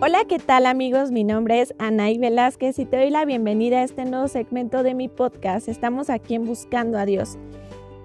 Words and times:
Hola, 0.00 0.20
¿qué 0.28 0.38
tal 0.38 0.66
amigos? 0.66 1.10
Mi 1.10 1.24
nombre 1.24 1.60
es 1.60 1.74
Anaí 1.80 2.18
Velázquez 2.18 2.78
y 2.78 2.84
te 2.84 2.98
doy 2.98 3.10
la 3.10 3.24
bienvenida 3.24 3.78
a 3.78 3.82
este 3.82 4.04
nuevo 4.04 4.28
segmento 4.28 4.84
de 4.84 4.94
mi 4.94 5.08
podcast. 5.08 5.66
Estamos 5.66 6.08
aquí 6.08 6.36
en 6.36 6.46
Buscando 6.46 6.98
a 6.98 7.04
Dios. 7.04 7.36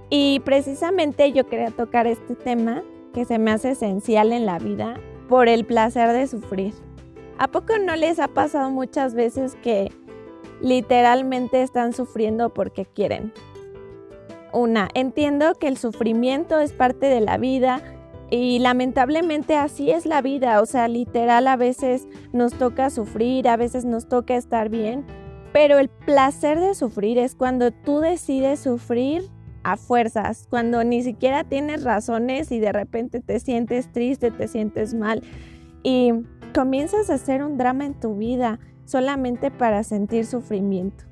Y 0.10 0.40
precisamente 0.40 1.32
yo 1.34 1.46
quería 1.46 1.70
tocar 1.70 2.08
este 2.08 2.34
tema 2.34 2.82
que 3.14 3.26
se 3.26 3.38
me 3.38 3.52
hace 3.52 3.72
esencial 3.72 4.34
en 4.34 4.48
la 4.48 4.58
vida 4.58 5.00
por 5.30 5.48
el 5.48 5.66
placer 5.66 6.12
de 6.14 6.26
sufrir. 6.26 6.74
¿A 7.38 7.48
poco 7.48 7.78
no 7.78 7.96
les 7.96 8.18
ha 8.18 8.28
pasado 8.28 8.72
muchas 8.72 9.14
veces 9.14 9.56
que 9.62 9.92
literalmente 10.62 11.62
están 11.62 11.94
sufriendo 11.94 12.56
porque 12.56 12.88
quieren? 12.88 13.32
Una, 14.52 14.90
entiendo 14.96 15.54
que 15.54 15.68
el 15.68 15.78
sufrimiento 15.78 16.60
es 16.60 16.74
parte 16.74 17.06
de 17.06 17.22
la 17.22 17.38
vida, 17.38 17.84
y 18.36 18.58
lamentablemente 18.58 19.56
así 19.58 19.92
es 19.92 20.08
la 20.08 20.24
vida, 20.24 20.60
o 20.60 20.66
sea, 20.66 20.88
literal 20.88 21.48
a 21.48 21.56
veces 21.56 22.08
nos 22.32 22.52
toca 22.56 22.90
sufrir, 22.90 23.48
a 23.48 23.58
veces 23.58 23.86
nos 23.86 24.10
toca 24.10 24.36
estar 24.36 24.70
bien, 24.70 25.06
pero 25.52 25.78
el 25.78 25.88
placer 25.88 26.60
de 26.60 26.74
sufrir 26.74 27.20
es 27.20 27.36
cuando 27.36 27.70
tú 27.70 28.00
decides 28.00 28.60
sufrir 28.60 29.30
a 29.62 29.78
fuerzas, 29.78 30.48
cuando 30.50 30.84
ni 30.84 31.04
siquiera 31.04 31.44
tienes 31.44 31.84
razones 31.84 32.52
y 32.52 32.60
de 32.60 32.72
repente 32.72 33.20
te 33.20 33.40
sientes 33.40 33.92
triste, 33.92 34.32
te 34.32 34.48
sientes 34.48 34.96
mal 34.96 35.22
y 35.84 36.14
comienzas 36.56 37.12
a 37.12 37.14
hacer 37.14 37.44
un 37.44 37.60
drama 37.60 37.86
en 37.86 37.94
tu 37.94 38.16
vida 38.16 38.60
solamente 38.86 39.52
para 39.52 39.84
sentir 39.84 40.26
sufrimiento. 40.26 41.04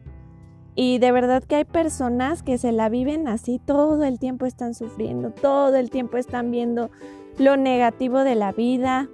Y 0.74 1.00
de 1.00 1.12
verdad 1.12 1.44
que 1.44 1.56
hay 1.56 1.66
personas 1.66 2.44
que 2.44 2.58
se 2.58 2.72
la 2.72 2.88
viven 2.88 3.28
así, 3.28 3.60
todo 3.60 4.04
el 4.06 4.20
tiempo 4.20 4.46
están 4.46 4.74
sufriendo, 4.74 5.32
todo 5.32 5.76
el 5.76 5.90
tiempo 5.90 6.18
están 6.18 6.50
viendo 6.50 6.90
lo 7.38 7.58
negativo 7.58 8.24
de 8.24 8.36
la 8.36 8.52
vida. 8.52 9.10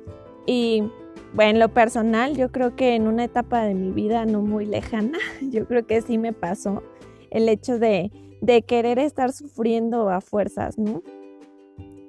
Y 0.46 0.84
bueno, 1.34 1.52
en 1.52 1.60
lo 1.60 1.70
personal, 1.70 2.36
yo 2.36 2.52
creo 2.52 2.76
que 2.76 2.96
en 2.96 3.08
una 3.08 3.26
etapa 3.26 3.64
de 3.64 3.74
mi 3.74 3.92
vida 3.92 4.26
no 4.26 4.42
muy 4.42 4.66
lejana, 4.66 5.18
yo 5.42 5.68
creo 5.68 5.86
que 5.86 6.02
sí 6.02 6.18
me 6.18 6.34
pasó 6.34 6.84
el 7.30 7.50
hecho 7.50 7.80
de, 7.80 8.12
de 8.42 8.62
querer 8.62 9.00
estar 9.00 9.32
sufriendo 9.32 10.10
a 10.10 10.22
fuerzas, 10.22 10.78
¿no? 10.78 11.04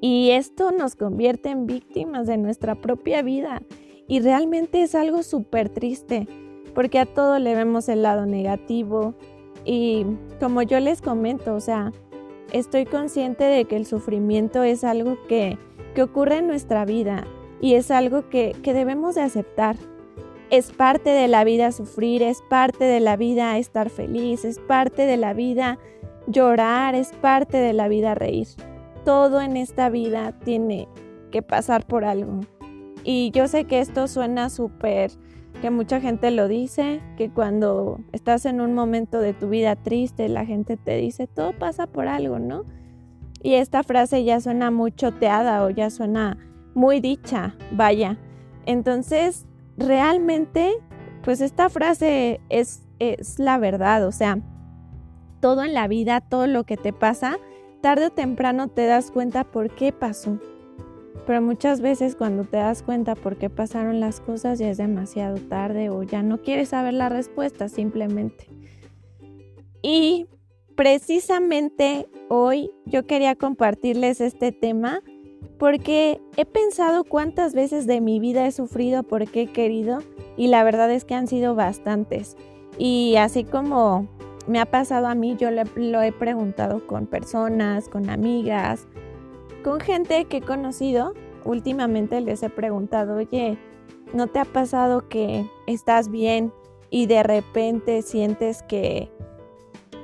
Y 0.00 0.30
esto 0.30 0.70
nos 0.70 0.94
convierte 0.94 1.50
en 1.50 1.66
víctimas 1.66 2.28
de 2.28 2.36
nuestra 2.36 2.76
propia 2.76 3.20
vida. 3.22 3.62
Y 4.06 4.20
realmente 4.20 4.82
es 4.82 4.94
algo 4.94 5.22
súper 5.24 5.68
triste, 5.68 6.28
porque 6.72 7.00
a 7.00 7.06
todo 7.06 7.38
le 7.40 7.56
vemos 7.56 7.88
el 7.88 8.02
lado 8.02 8.24
negativo, 8.24 9.14
y 9.64 10.06
como 10.40 10.62
yo 10.62 10.80
les 10.80 11.02
comento, 11.02 11.54
o 11.54 11.60
sea, 11.60 11.92
estoy 12.52 12.86
consciente 12.86 13.44
de 13.44 13.66
que 13.66 13.76
el 13.76 13.84
sufrimiento 13.84 14.62
es 14.62 14.82
algo 14.82 15.18
que, 15.28 15.58
que 15.98 16.04
ocurre 16.04 16.36
en 16.36 16.46
nuestra 16.46 16.84
vida 16.84 17.26
y 17.60 17.74
es 17.74 17.90
algo 17.90 18.28
que, 18.28 18.54
que 18.62 18.72
debemos 18.72 19.16
de 19.16 19.22
aceptar. 19.22 19.74
Es 20.48 20.70
parte 20.70 21.10
de 21.10 21.26
la 21.26 21.42
vida 21.42 21.72
sufrir, 21.72 22.22
es 22.22 22.40
parte 22.48 22.84
de 22.84 23.00
la 23.00 23.16
vida 23.16 23.58
estar 23.58 23.90
feliz, 23.90 24.44
es 24.44 24.60
parte 24.60 25.06
de 25.06 25.16
la 25.16 25.34
vida 25.34 25.76
llorar, 26.28 26.94
es 26.94 27.10
parte 27.14 27.56
de 27.56 27.72
la 27.72 27.88
vida 27.88 28.14
reír. 28.14 28.46
Todo 29.04 29.40
en 29.40 29.56
esta 29.56 29.90
vida 29.90 30.38
tiene 30.44 30.86
que 31.32 31.42
pasar 31.42 31.84
por 31.84 32.04
algo. 32.04 32.42
Y 33.02 33.32
yo 33.32 33.48
sé 33.48 33.64
que 33.64 33.80
esto 33.80 34.06
suena 34.06 34.50
súper 34.50 35.10
que 35.60 35.70
mucha 35.70 36.00
gente 36.00 36.30
lo 36.30 36.46
dice, 36.46 37.00
que 37.16 37.28
cuando 37.28 37.98
estás 38.12 38.46
en 38.46 38.60
un 38.60 38.72
momento 38.72 39.18
de 39.18 39.34
tu 39.34 39.48
vida 39.48 39.74
triste, 39.74 40.28
la 40.28 40.46
gente 40.46 40.76
te 40.76 40.96
dice, 40.96 41.26
todo 41.26 41.58
pasa 41.58 41.88
por 41.88 42.06
algo, 42.06 42.38
¿no? 42.38 42.62
Y 43.42 43.54
esta 43.54 43.82
frase 43.82 44.24
ya 44.24 44.40
suena 44.40 44.70
muy 44.70 44.92
choteada 44.92 45.64
o 45.64 45.70
ya 45.70 45.90
suena 45.90 46.36
muy 46.74 47.00
dicha, 47.00 47.54
vaya. 47.72 48.18
Entonces, 48.66 49.46
realmente, 49.76 50.74
pues 51.22 51.40
esta 51.40 51.68
frase 51.68 52.40
es, 52.48 52.82
es 52.98 53.38
la 53.38 53.58
verdad, 53.58 54.06
o 54.06 54.12
sea, 54.12 54.38
todo 55.40 55.62
en 55.64 55.74
la 55.74 55.88
vida, 55.88 56.20
todo 56.20 56.46
lo 56.46 56.64
que 56.64 56.76
te 56.76 56.92
pasa, 56.92 57.38
tarde 57.80 58.06
o 58.06 58.10
temprano 58.10 58.68
te 58.68 58.86
das 58.86 59.10
cuenta 59.10 59.44
por 59.44 59.70
qué 59.74 59.92
pasó. 59.92 60.38
Pero 61.26 61.42
muchas 61.42 61.80
veces 61.80 62.16
cuando 62.16 62.44
te 62.44 62.56
das 62.56 62.82
cuenta 62.82 63.14
por 63.14 63.36
qué 63.36 63.50
pasaron 63.50 64.00
las 64.00 64.20
cosas 64.20 64.58
ya 64.58 64.70
es 64.70 64.78
demasiado 64.78 65.36
tarde 65.36 65.90
o 65.90 66.02
ya 66.02 66.22
no 66.22 66.38
quieres 66.38 66.70
saber 66.70 66.94
la 66.94 67.08
respuesta 67.10 67.68
simplemente. 67.68 68.48
Y 69.82 70.26
precisamente 70.78 72.06
hoy 72.28 72.70
yo 72.86 73.04
quería 73.04 73.34
compartirles 73.34 74.20
este 74.20 74.52
tema 74.52 75.02
porque 75.58 76.20
he 76.36 76.44
pensado 76.44 77.02
cuántas 77.02 77.52
veces 77.52 77.88
de 77.88 78.00
mi 78.00 78.20
vida 78.20 78.46
he 78.46 78.52
sufrido 78.52 79.02
porque 79.02 79.42
he 79.42 79.46
querido 79.48 79.98
y 80.36 80.46
la 80.46 80.62
verdad 80.62 80.88
es 80.92 81.04
que 81.04 81.16
han 81.16 81.26
sido 81.26 81.56
bastantes. 81.56 82.36
Y 82.78 83.16
así 83.16 83.42
como 83.42 84.06
me 84.46 84.60
ha 84.60 84.66
pasado 84.66 85.08
a 85.08 85.16
mí, 85.16 85.34
yo 85.36 85.50
lo 85.50 86.00
he 86.00 86.12
preguntado 86.12 86.86
con 86.86 87.06
personas, 87.06 87.88
con 87.88 88.08
amigas, 88.08 88.86
con 89.64 89.80
gente 89.80 90.26
que 90.26 90.36
he 90.36 90.42
conocido, 90.42 91.12
últimamente 91.44 92.20
les 92.20 92.40
he 92.44 92.50
preguntado, 92.50 93.16
oye, 93.16 93.58
¿no 94.14 94.28
te 94.28 94.38
ha 94.38 94.44
pasado 94.44 95.08
que 95.08 95.44
estás 95.66 96.08
bien 96.08 96.52
y 96.88 97.06
de 97.06 97.24
repente 97.24 98.02
sientes 98.02 98.62
que, 98.62 99.10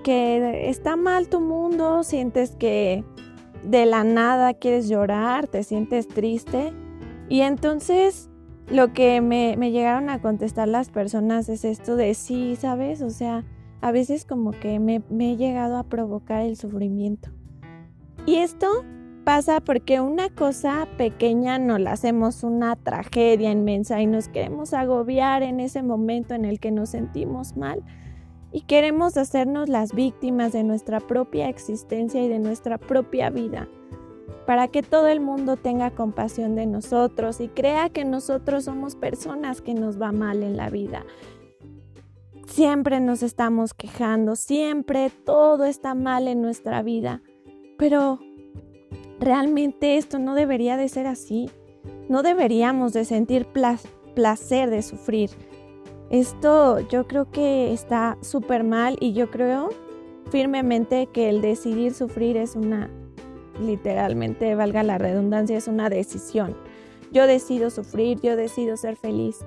que 0.04 0.68
está 0.68 0.94
mal 0.94 1.28
tu 1.28 1.40
mundo, 1.40 2.04
sientes 2.04 2.54
que 2.54 3.02
de 3.64 3.86
la 3.86 4.04
nada 4.04 4.54
quieres 4.54 4.88
llorar, 4.88 5.48
te 5.48 5.64
sientes 5.64 6.06
triste? 6.06 6.72
Y 7.28 7.40
entonces 7.40 8.30
lo 8.68 8.92
que 8.92 9.20
me, 9.20 9.56
llegaron 9.72 10.10
a 10.10 10.20
contestar 10.20 10.68
las 10.68 10.90
personas 10.90 11.48
es 11.48 11.64
esto 11.64 11.96
de 11.96 12.14
sí, 12.14 12.54
¿sabes? 12.54 13.02
O 13.02 13.10
sea, 13.10 13.44
a 13.80 13.90
veces 13.90 14.24
como 14.24 14.52
que 14.52 14.78
me, 14.78 15.02
me 15.10 15.32
he 15.32 15.36
llegado 15.36 15.78
a 15.78 15.84
provocar 15.84 16.42
el 16.42 16.56
sufrimiento. 16.56 17.30
Y 18.26 18.36
esto 18.36 18.68
pasa 19.24 19.60
porque 19.60 20.00
una 20.00 20.28
cosa 20.28 20.86
pequeña 20.98 21.58
nos 21.58 21.80
la 21.80 21.92
hacemos 21.92 22.44
una 22.44 22.76
tragedia 22.76 23.50
inmensa 23.50 24.02
y 24.02 24.06
nos 24.06 24.28
queremos 24.28 24.74
agobiar 24.74 25.42
en 25.42 25.60
ese 25.60 25.82
momento 25.82 26.34
en 26.34 26.44
el 26.44 26.60
que 26.60 26.70
nos 26.70 26.90
sentimos 26.90 27.56
mal 27.56 27.82
y 28.54 28.62
queremos 28.62 29.18
hacernos 29.18 29.68
las 29.68 29.92
víctimas 29.92 30.52
de 30.54 30.64
nuestra 30.64 31.00
propia 31.00 31.50
existencia 31.50 32.24
y 32.24 32.28
de 32.28 32.38
nuestra 32.38 32.78
propia 32.78 33.28
vida 33.28 33.68
para 34.46 34.68
que 34.68 34.82
todo 34.82 35.08
el 35.08 35.20
mundo 35.20 35.56
tenga 35.56 35.90
compasión 35.90 36.54
de 36.54 36.64
nosotros 36.64 37.40
y 37.40 37.48
crea 37.48 37.90
que 37.90 38.06
nosotros 38.06 38.64
somos 38.64 38.94
personas 38.94 39.60
que 39.60 39.74
nos 39.74 40.00
va 40.00 40.12
mal 40.12 40.42
en 40.42 40.56
la 40.56 40.70
vida. 40.70 41.04
Siempre 42.46 43.00
nos 43.00 43.22
estamos 43.22 43.74
quejando, 43.74 44.36
siempre 44.36 45.10
todo 45.10 45.64
está 45.64 45.94
mal 45.94 46.28
en 46.28 46.40
nuestra 46.40 46.82
vida, 46.82 47.22
pero 47.76 48.18
Realmente 49.20 49.96
esto 49.96 50.18
no 50.18 50.34
debería 50.34 50.76
de 50.76 50.88
ser 50.88 51.06
así. 51.06 51.50
No 52.08 52.22
deberíamos 52.22 52.92
de 52.92 53.04
sentir 53.04 53.46
placer 53.46 54.70
de 54.70 54.82
sufrir. 54.82 55.30
Esto 56.14 56.78
yo 56.78 57.08
creo 57.08 57.28
que 57.28 57.72
está 57.72 58.16
súper 58.20 58.62
mal 58.62 58.96
y 59.00 59.14
yo 59.14 59.32
creo 59.32 59.70
firmemente 60.30 61.08
que 61.12 61.28
el 61.28 61.40
decidir 61.40 61.92
sufrir 61.92 62.36
es 62.36 62.54
una, 62.54 62.88
literalmente, 63.60 64.54
valga 64.54 64.84
la 64.84 64.96
redundancia, 64.96 65.58
es 65.58 65.66
una 65.66 65.90
decisión. 65.90 66.56
Yo 67.10 67.26
decido 67.26 67.68
sufrir, 67.68 68.20
yo 68.20 68.36
decido 68.36 68.76
ser 68.76 68.94
feliz. 68.94 69.44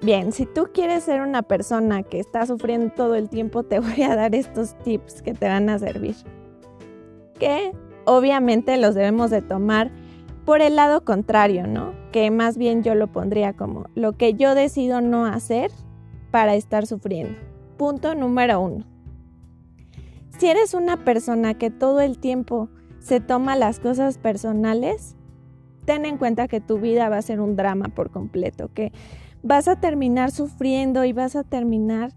Bien, 0.00 0.32
si 0.32 0.46
tú 0.46 0.70
quieres 0.72 1.04
ser 1.04 1.20
una 1.20 1.42
persona 1.42 2.02
que 2.02 2.18
está 2.18 2.46
sufriendo 2.46 2.94
todo 2.94 3.14
el 3.14 3.28
tiempo, 3.28 3.62
te 3.62 3.78
voy 3.78 4.04
a 4.04 4.16
dar 4.16 4.34
estos 4.34 4.74
tips 4.84 5.20
que 5.20 5.34
te 5.34 5.48
van 5.48 5.68
a 5.68 5.78
servir. 5.78 6.16
¿Qué? 7.38 7.72
obviamente 8.08 8.78
los 8.78 8.94
debemos 8.94 9.30
de 9.30 9.42
tomar 9.42 9.90
por 10.48 10.62
el 10.62 10.76
lado 10.76 11.04
contrario, 11.04 11.66
¿no? 11.66 11.92
Que 12.10 12.30
más 12.30 12.56
bien 12.56 12.82
yo 12.82 12.94
lo 12.94 13.08
pondría 13.08 13.52
como 13.52 13.84
lo 13.94 14.14
que 14.14 14.32
yo 14.32 14.54
decido 14.54 15.02
no 15.02 15.26
hacer 15.26 15.70
para 16.30 16.54
estar 16.54 16.86
sufriendo. 16.86 17.38
Punto 17.76 18.14
número 18.14 18.58
uno. 18.58 18.86
Si 20.38 20.46
eres 20.46 20.72
una 20.72 21.04
persona 21.04 21.52
que 21.52 21.70
todo 21.70 22.00
el 22.00 22.18
tiempo 22.18 22.70
se 22.98 23.20
toma 23.20 23.56
las 23.56 23.78
cosas 23.78 24.16
personales, 24.16 25.16
ten 25.84 26.06
en 26.06 26.16
cuenta 26.16 26.48
que 26.48 26.62
tu 26.62 26.78
vida 26.78 27.10
va 27.10 27.18
a 27.18 27.22
ser 27.22 27.42
un 27.42 27.54
drama 27.54 27.90
por 27.90 28.10
completo, 28.10 28.70
que 28.72 28.90
vas 29.42 29.68
a 29.68 29.78
terminar 29.78 30.30
sufriendo 30.30 31.04
y 31.04 31.12
vas 31.12 31.36
a 31.36 31.44
terminar 31.44 32.14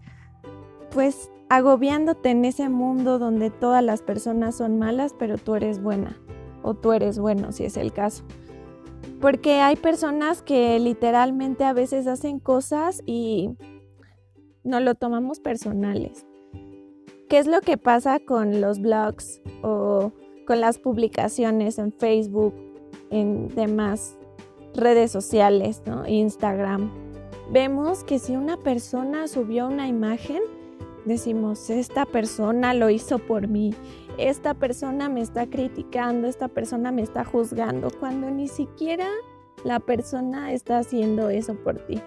pues 0.92 1.30
agobiándote 1.50 2.30
en 2.30 2.45
ese 2.45 2.69
mundo 2.69 3.19
donde 3.19 3.50
todas 3.50 3.83
las 3.83 4.01
personas 4.01 4.56
son 4.56 4.80
malas, 4.80 5.13
pero 5.19 5.38
tú 5.38 5.56
eres 5.56 5.83
buena 5.83 6.16
o 6.63 6.73
tú 6.73 6.91
eres 6.91 7.19
bueno, 7.19 7.51
si 7.51 7.65
es 7.65 7.77
el 7.77 7.91
caso. 7.91 8.23
Porque 9.19 9.61
hay 9.61 9.75
personas 9.75 10.41
que 10.41 10.79
literalmente 10.79 11.63
a 11.63 11.73
veces 11.73 12.07
hacen 12.07 12.39
cosas 12.39 13.01
y 13.05 13.51
no 14.63 14.79
lo 14.79 14.95
tomamos 14.95 15.39
personales. 15.39 16.25
¿Qué 17.29 17.37
es 17.37 17.47
lo 17.47 17.61
que 17.61 17.77
pasa 17.77 18.19
con 18.19 18.61
los 18.61 18.79
blogs 18.79 19.41
o 19.63 20.11
con 20.45 20.59
las 20.59 20.79
publicaciones 20.79 21.77
en 21.77 21.93
Facebook, 21.93 22.53
en 23.09 23.47
demás 23.49 24.17
redes 24.75 25.11
sociales, 25.11 25.81
¿no? 25.85 26.07
Instagram. 26.07 26.91
Vemos 27.51 28.03
que 28.03 28.19
si 28.19 28.35
una 28.35 28.57
persona 28.57 29.27
subió 29.27 29.67
una 29.67 29.87
imagen, 29.87 30.41
decimos, 31.05 31.69
esta 31.69 32.05
persona 32.05 32.73
lo 32.73 32.89
hizo 32.89 33.19
por 33.19 33.47
mí, 33.47 33.73
esta 34.17 34.53
persona 34.53 35.09
me 35.09 35.21
está 35.21 35.47
criticando, 35.47 36.27
esta 36.27 36.47
persona 36.47 36.91
me 36.91 37.01
está 37.01 37.25
juzgando, 37.25 37.89
cuando 37.99 38.29
ni 38.29 38.47
siquiera 38.47 39.07
la 39.63 39.79
persona 39.79 40.51
está 40.53 40.79
haciendo 40.79 41.29
eso 41.29 41.55
por 41.55 41.79
ti. 41.85 42.01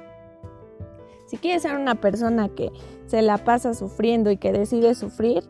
Si 1.27 1.39
quieres 1.39 1.63
ser 1.63 1.77
una 1.77 1.97
persona 1.97 2.49
que 2.49 2.71
se 3.07 3.23
la 3.23 3.39
pasa 3.39 3.75
sufriendo 3.75 4.31
y 4.31 4.37
que 4.37 4.53
decide 4.53 4.95
sufrir, 4.95 5.43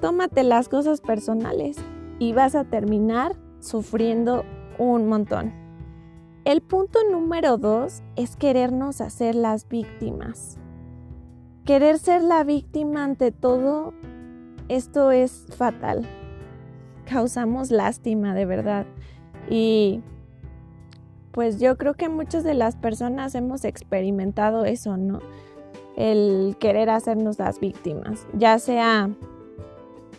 tómate 0.00 0.42
las 0.42 0.68
cosas 0.68 1.00
personales 1.00 1.76
y 2.18 2.32
vas 2.32 2.54
a 2.54 2.64
terminar 2.64 3.36
sufriendo 3.60 4.44
un 4.78 5.08
montón. 5.08 5.52
El 6.44 6.62
punto 6.62 6.98
número 7.10 7.58
dos 7.58 8.02
es 8.16 8.34
querernos 8.36 9.00
hacer 9.00 9.34
las 9.34 9.68
víctimas. 9.68 10.56
Querer 11.64 11.98
ser 11.98 12.22
la 12.22 12.44
víctima 12.44 13.04
ante 13.04 13.30
todo, 13.30 13.92
esto 14.70 15.10
es 15.10 15.46
fatal. 15.56 16.06
Causamos 17.04 17.72
lástima 17.72 18.34
de 18.34 18.46
verdad. 18.46 18.86
Y 19.50 20.00
pues 21.32 21.58
yo 21.58 21.76
creo 21.76 21.94
que 21.94 22.08
muchas 22.08 22.44
de 22.44 22.54
las 22.54 22.76
personas 22.76 23.34
hemos 23.34 23.64
experimentado 23.64 24.64
eso, 24.64 24.96
¿no? 24.96 25.18
El 25.96 26.56
querer 26.60 26.88
hacernos 26.88 27.38
las 27.38 27.58
víctimas, 27.58 28.26
ya 28.32 28.58
sea 28.58 29.10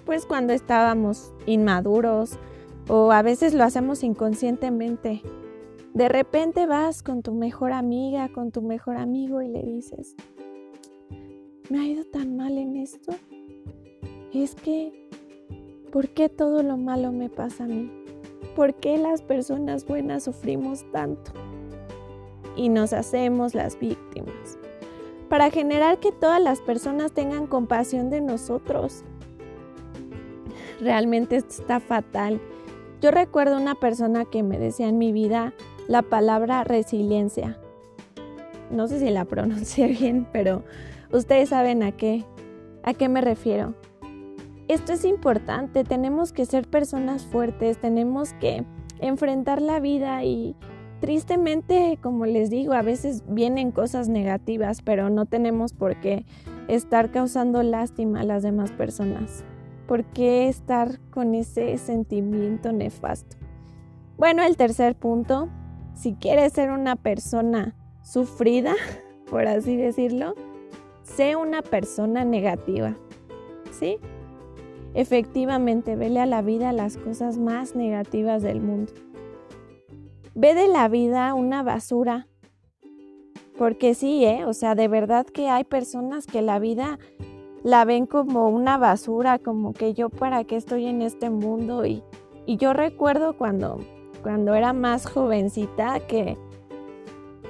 pues 0.05 0.25
cuando 0.25 0.51
estábamos 0.51 1.33
inmaduros 1.45 2.37
o 2.89 3.13
a 3.13 3.21
veces 3.21 3.53
lo 3.53 3.63
hacemos 3.63 4.03
inconscientemente. 4.03 5.21
De 5.93 6.09
repente 6.09 6.65
vas 6.65 7.03
con 7.03 7.21
tu 7.21 7.33
mejor 7.33 7.71
amiga, 7.71 8.27
con 8.29 8.51
tu 8.51 8.61
mejor 8.61 8.97
amigo 8.97 9.41
y 9.41 9.47
le 9.47 9.61
dices, 9.61 10.15
me 11.69 11.79
ha 11.79 11.85
ido 11.85 12.03
tan 12.03 12.35
mal 12.35 12.57
en 12.57 12.75
esto. 12.75 13.13
Es 14.33 14.55
que, 14.55 14.93
¿por 15.91 16.07
qué 16.07 16.29
todo 16.29 16.63
lo 16.63 16.77
malo 16.77 17.11
me 17.11 17.29
pasa 17.29 17.65
a 17.65 17.67
mí? 17.67 17.91
¿Por 18.55 18.73
qué 18.75 18.97
las 18.97 19.21
personas 19.21 19.85
buenas 19.85 20.23
sufrimos 20.23 20.89
tanto? 20.93 21.33
Y 22.55 22.69
nos 22.69 22.93
hacemos 22.93 23.53
las 23.55 23.77
víctimas. 23.77 24.57
Para 25.27 25.51
generar 25.51 25.99
que 25.99 26.13
todas 26.13 26.41
las 26.41 26.61
personas 26.61 27.11
tengan 27.11 27.45
compasión 27.45 28.09
de 28.09 28.21
nosotros. 28.21 29.03
Realmente 30.79 31.35
esto 31.35 31.61
está 31.61 31.81
fatal. 31.81 32.39
Yo 33.01 33.11
recuerdo 33.11 33.57
una 33.57 33.75
persona 33.75 34.23
que 34.23 34.43
me 34.43 34.57
decía 34.57 34.87
en 34.87 34.97
mi 34.97 35.11
vida 35.11 35.53
la 35.89 36.03
palabra 36.03 36.63
resiliencia. 36.63 37.59
No 38.69 38.87
sé 38.87 38.99
si 38.99 39.09
la 39.09 39.25
pronuncié 39.25 39.87
bien, 39.87 40.25
pero 40.31 40.63
ustedes 41.11 41.49
saben 41.49 41.83
a 41.83 41.91
qué, 41.91 42.23
a 42.83 42.93
qué 42.93 43.09
me 43.09 43.19
refiero 43.19 43.75
esto 44.73 44.93
es 44.93 45.03
importante, 45.03 45.83
tenemos 45.83 46.31
que 46.31 46.45
ser 46.45 46.65
personas 46.65 47.25
fuertes, 47.25 47.77
tenemos 47.77 48.31
que 48.33 48.63
enfrentar 48.99 49.61
la 49.61 49.81
vida 49.81 50.23
y 50.23 50.55
tristemente, 51.01 51.99
como 52.01 52.25
les 52.25 52.49
digo, 52.49 52.71
a 52.71 52.81
veces 52.81 53.23
vienen 53.27 53.71
cosas 53.71 54.07
negativas, 54.07 54.81
pero 54.81 55.09
no 55.09 55.25
tenemos 55.25 55.73
por 55.73 55.99
qué 55.99 56.25
estar 56.69 57.11
causando 57.11 57.63
lástima 57.63 58.21
a 58.21 58.23
las 58.23 58.43
demás 58.43 58.71
personas. 58.71 59.43
¿Por 59.87 60.05
qué 60.05 60.47
estar 60.47 61.01
con 61.09 61.35
ese 61.35 61.77
sentimiento 61.77 62.71
nefasto? 62.71 63.35
Bueno, 64.17 64.41
el 64.43 64.55
tercer 64.55 64.95
punto, 64.95 65.49
si 65.95 66.13
quieres 66.13 66.53
ser 66.53 66.71
una 66.71 66.95
persona 66.95 67.75
sufrida, 68.03 68.75
por 69.29 69.47
así 69.47 69.75
decirlo, 69.75 70.35
sé 71.03 71.35
una 71.35 71.61
persona 71.61 72.23
negativa. 72.23 72.95
¿Sí? 73.71 73.97
Efectivamente, 74.93 75.95
vele 75.95 76.19
a 76.19 76.25
la 76.25 76.41
vida 76.41 76.73
las 76.73 76.97
cosas 76.97 77.37
más 77.37 77.75
negativas 77.75 78.41
del 78.41 78.61
mundo. 78.61 78.91
Ve 80.35 80.53
de 80.53 80.67
la 80.67 80.87
vida 80.89 81.33
una 81.33 81.63
basura. 81.63 82.27
Porque 83.57 83.93
sí, 83.93 84.25
¿eh? 84.25 84.45
O 84.45 84.53
sea, 84.53 84.75
de 84.75 84.87
verdad 84.87 85.25
que 85.25 85.49
hay 85.49 85.63
personas 85.63 86.25
que 86.25 86.41
la 86.41 86.59
vida 86.59 86.99
la 87.63 87.85
ven 87.85 88.05
como 88.05 88.49
una 88.49 88.77
basura, 88.77 89.39
como 89.39 89.73
que 89.73 89.93
yo 89.93 90.09
para 90.09 90.43
qué 90.43 90.55
estoy 90.55 90.87
en 90.87 91.01
este 91.01 91.29
mundo. 91.29 91.85
Y, 91.85 92.03
y 92.45 92.57
yo 92.57 92.73
recuerdo 92.73 93.37
cuando, 93.37 93.79
cuando 94.23 94.55
era 94.55 94.73
más 94.73 95.05
jovencita 95.05 95.99
que, 96.01 96.37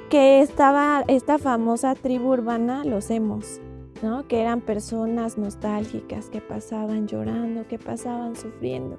que 0.10 0.42
estaba 0.42 1.04
esta 1.08 1.38
famosa 1.38 1.96
tribu 1.96 2.34
urbana, 2.34 2.84
los 2.84 3.10
hemos 3.10 3.62
que 4.27 4.42
eran 4.42 4.62
personas 4.62 5.38
nostálgicas 5.38 6.30
que 6.30 6.42
pasaban 6.42 7.07
llorando, 7.07 7.68
que 7.68 7.77
pasaban 7.77 8.36
sufriendo, 8.36 8.98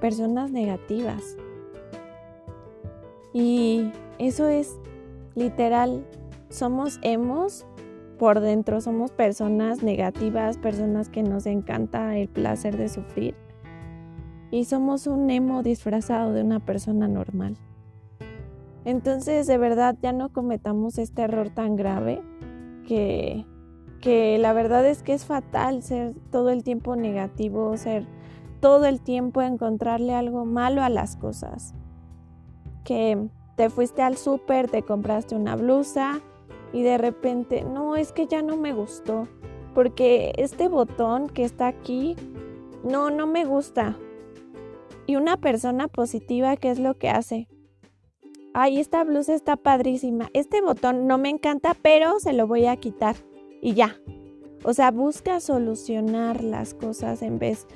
personas 0.00 0.52
negativas. 0.52 1.36
Y 3.32 3.90
eso 4.18 4.46
es 4.46 4.78
literal, 5.34 6.06
somos 6.50 7.00
hemos 7.02 7.66
por 8.16 8.38
dentro, 8.38 8.80
somos 8.80 9.10
personas 9.10 9.82
negativas, 9.82 10.56
personas 10.56 11.08
que 11.08 11.24
nos 11.24 11.44
encanta 11.46 12.16
el 12.16 12.28
placer 12.28 12.76
de 12.76 12.88
sufrir. 12.88 13.34
Y 14.52 14.66
somos 14.66 15.08
un 15.08 15.28
emo 15.30 15.64
disfrazado 15.64 16.32
de 16.32 16.42
una 16.42 16.60
persona 16.60 17.08
normal. 17.08 17.56
Entonces, 18.84 19.48
de 19.48 19.58
verdad, 19.58 19.96
ya 20.00 20.12
no 20.12 20.32
cometamos 20.32 20.98
este 20.98 21.22
error 21.22 21.50
tan 21.50 21.74
grave 21.74 22.22
que 22.86 23.44
que 24.04 24.36
la 24.36 24.52
verdad 24.52 24.84
es 24.86 25.02
que 25.02 25.14
es 25.14 25.24
fatal 25.24 25.82
ser 25.82 26.12
todo 26.30 26.50
el 26.50 26.62
tiempo 26.62 26.94
negativo, 26.94 27.74
ser 27.78 28.04
todo 28.60 28.84
el 28.84 29.00
tiempo 29.00 29.40
encontrarle 29.40 30.12
algo 30.12 30.44
malo 30.44 30.82
a 30.82 30.90
las 30.90 31.16
cosas. 31.16 31.72
Que 32.84 33.30
te 33.56 33.70
fuiste 33.70 34.02
al 34.02 34.18
súper, 34.18 34.70
te 34.70 34.82
compraste 34.82 35.34
una 35.34 35.56
blusa 35.56 36.20
y 36.74 36.82
de 36.82 36.98
repente, 36.98 37.64
no, 37.64 37.96
es 37.96 38.12
que 38.12 38.26
ya 38.26 38.42
no 38.42 38.58
me 38.58 38.74
gustó, 38.74 39.26
porque 39.72 40.34
este 40.36 40.68
botón 40.68 41.30
que 41.30 41.44
está 41.44 41.66
aquí, 41.66 42.14
no, 42.84 43.08
no 43.08 43.26
me 43.26 43.46
gusta. 43.46 43.96
Y 45.06 45.16
una 45.16 45.38
persona 45.38 45.88
positiva, 45.88 46.58
¿qué 46.58 46.70
es 46.70 46.78
lo 46.78 46.98
que 46.98 47.08
hace? 47.08 47.48
Ay, 48.52 48.80
esta 48.80 49.02
blusa 49.02 49.32
está 49.32 49.56
padrísima. 49.56 50.28
Este 50.34 50.60
botón 50.60 51.06
no 51.06 51.16
me 51.16 51.30
encanta, 51.30 51.74
pero 51.80 52.20
se 52.20 52.34
lo 52.34 52.46
voy 52.46 52.66
a 52.66 52.76
quitar 52.76 53.16
y 53.64 53.72
ya. 53.72 53.98
O 54.62 54.74
sea, 54.74 54.90
busca 54.92 55.40
solucionar 55.40 56.44
las 56.44 56.74
cosas 56.74 57.22
en 57.22 57.38
vez, 57.38 57.66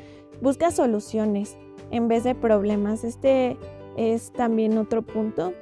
busca 0.41 0.71
soluciones 0.71 1.57
en 1.91 2.09
vez 2.09 2.25
de 2.25 2.35
problemas. 2.35 3.05
Este 3.05 3.57
es 3.97 4.31
también 4.33 4.79
otro 4.79 5.03
punto. 5.03 5.55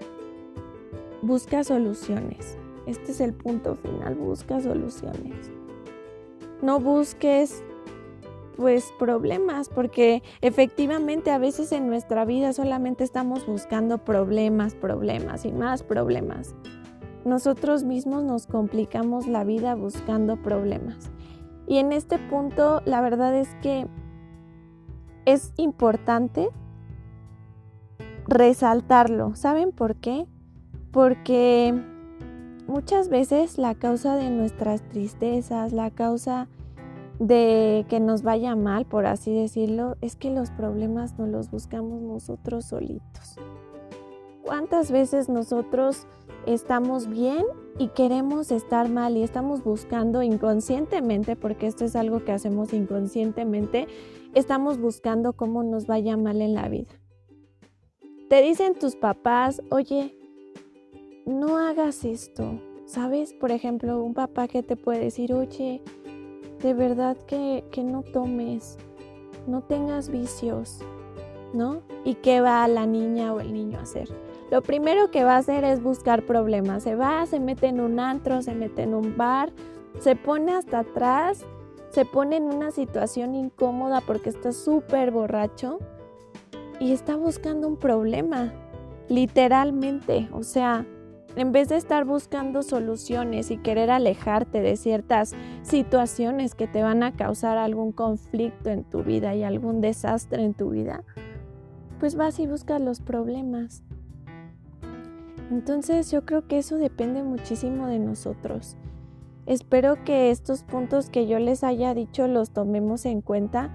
Busca 1.22 1.64
soluciones. 1.64 2.58
Este 2.86 3.12
es 3.12 3.20
el 3.20 3.32
punto 3.32 3.76
final, 3.76 4.16
busca 4.16 4.60
soluciones. 4.60 5.50
No 6.60 6.80
busques 6.80 7.62
pues 8.56 8.92
problemas, 8.98 9.68
porque 9.68 10.22
efectivamente 10.40 11.30
a 11.30 11.38
veces 11.38 11.72
en 11.72 11.88
nuestra 11.88 12.24
vida 12.24 12.52
solamente 12.52 13.04
estamos 13.04 13.46
buscando 13.46 13.98
problemas, 13.98 14.74
problemas 14.74 15.44
y 15.44 15.52
más 15.52 15.82
problemas 15.82 16.54
nosotros 17.26 17.84
mismos 17.84 18.22
nos 18.22 18.46
complicamos 18.46 19.26
la 19.26 19.44
vida 19.44 19.74
buscando 19.74 20.36
problemas. 20.36 21.10
Y 21.66 21.78
en 21.78 21.92
este 21.92 22.18
punto 22.18 22.80
la 22.84 23.00
verdad 23.00 23.34
es 23.34 23.48
que 23.60 23.86
es 25.24 25.52
importante 25.56 26.48
resaltarlo. 28.28 29.34
¿Saben 29.34 29.72
por 29.72 29.96
qué? 29.96 30.26
Porque 30.92 31.74
muchas 32.68 33.08
veces 33.08 33.58
la 33.58 33.74
causa 33.74 34.16
de 34.16 34.30
nuestras 34.30 34.82
tristezas, 34.82 35.72
la 35.72 35.90
causa 35.90 36.48
de 37.18 37.86
que 37.88 37.98
nos 37.98 38.22
vaya 38.22 38.54
mal, 38.54 38.84
por 38.84 39.06
así 39.06 39.34
decirlo, 39.34 39.96
es 40.00 40.14
que 40.14 40.30
los 40.30 40.50
problemas 40.50 41.18
no 41.18 41.26
los 41.26 41.50
buscamos 41.50 42.02
nosotros 42.02 42.66
solitos. 42.66 43.36
¿Cuántas 44.44 44.92
veces 44.92 45.28
nosotros 45.28 46.06
estamos 46.46 47.08
bien 47.08 47.44
y 47.78 47.88
queremos 47.88 48.50
estar 48.50 48.88
mal 48.88 49.16
y 49.16 49.22
estamos 49.22 49.62
buscando 49.62 50.22
inconscientemente, 50.22 51.36
porque 51.36 51.66
esto 51.66 51.84
es 51.84 51.96
algo 51.96 52.24
que 52.24 52.32
hacemos 52.32 52.72
inconscientemente, 52.72 53.86
estamos 54.34 54.78
buscando 54.78 55.34
cómo 55.34 55.62
nos 55.62 55.86
vaya 55.86 56.16
mal 56.16 56.40
en 56.40 56.54
la 56.54 56.68
vida. 56.68 56.92
Te 58.30 58.42
dicen 58.42 58.74
tus 58.74 58.96
papás, 58.96 59.60
oye, 59.70 60.16
no 61.26 61.58
hagas 61.58 62.04
esto, 62.04 62.60
¿sabes? 62.86 63.34
Por 63.34 63.50
ejemplo, 63.50 64.02
un 64.02 64.14
papá 64.14 64.48
que 64.48 64.62
te 64.62 64.76
puede 64.76 65.00
decir, 65.00 65.34
oye, 65.34 65.82
de 66.62 66.74
verdad 66.74 67.16
que, 67.26 67.64
que 67.70 67.84
no 67.84 68.02
tomes, 68.02 68.78
no 69.46 69.62
tengas 69.62 70.08
vicios, 70.08 70.80
¿no? 71.52 71.82
¿Y 72.04 72.14
qué 72.14 72.40
va 72.40 72.66
la 72.68 72.86
niña 72.86 73.34
o 73.34 73.40
el 73.40 73.52
niño 73.52 73.78
a 73.78 73.82
hacer? 73.82 74.25
Lo 74.50 74.62
primero 74.62 75.10
que 75.10 75.24
va 75.24 75.34
a 75.34 75.38
hacer 75.38 75.64
es 75.64 75.82
buscar 75.82 76.24
problemas. 76.24 76.84
Se 76.84 76.94
va, 76.94 77.26
se 77.26 77.40
mete 77.40 77.66
en 77.66 77.80
un 77.80 77.98
antro, 77.98 78.42
se 78.42 78.54
mete 78.54 78.82
en 78.82 78.94
un 78.94 79.16
bar, 79.16 79.52
se 79.98 80.14
pone 80.14 80.52
hasta 80.52 80.80
atrás, 80.80 81.44
se 81.90 82.04
pone 82.04 82.36
en 82.36 82.44
una 82.44 82.70
situación 82.70 83.34
incómoda 83.34 84.00
porque 84.00 84.28
está 84.28 84.52
súper 84.52 85.10
borracho 85.10 85.78
y 86.78 86.92
está 86.92 87.16
buscando 87.16 87.66
un 87.66 87.76
problema, 87.76 88.52
literalmente. 89.08 90.28
O 90.32 90.42
sea, 90.42 90.86
en 91.36 91.52
vez 91.52 91.68
de 91.68 91.76
estar 91.76 92.04
buscando 92.04 92.62
soluciones 92.62 93.50
y 93.50 93.58
querer 93.58 93.90
alejarte 93.90 94.60
de 94.60 94.76
ciertas 94.76 95.34
situaciones 95.62 96.54
que 96.54 96.66
te 96.66 96.82
van 96.82 97.02
a 97.02 97.16
causar 97.16 97.58
algún 97.58 97.92
conflicto 97.92 98.70
en 98.70 98.84
tu 98.84 99.02
vida 99.02 99.34
y 99.34 99.42
algún 99.42 99.80
desastre 99.80 100.44
en 100.44 100.54
tu 100.54 100.70
vida, 100.70 101.02
pues 101.98 102.14
vas 102.14 102.38
y 102.38 102.46
buscas 102.46 102.80
los 102.80 103.00
problemas. 103.00 103.85
Entonces 105.50 106.10
yo 106.10 106.24
creo 106.24 106.46
que 106.46 106.58
eso 106.58 106.76
depende 106.76 107.22
muchísimo 107.22 107.86
de 107.86 107.98
nosotros. 107.98 108.76
Espero 109.46 110.02
que 110.04 110.30
estos 110.30 110.64
puntos 110.64 111.08
que 111.08 111.28
yo 111.28 111.38
les 111.38 111.62
haya 111.62 111.94
dicho 111.94 112.26
los 112.26 112.50
tomemos 112.50 113.06
en 113.06 113.20
cuenta 113.20 113.70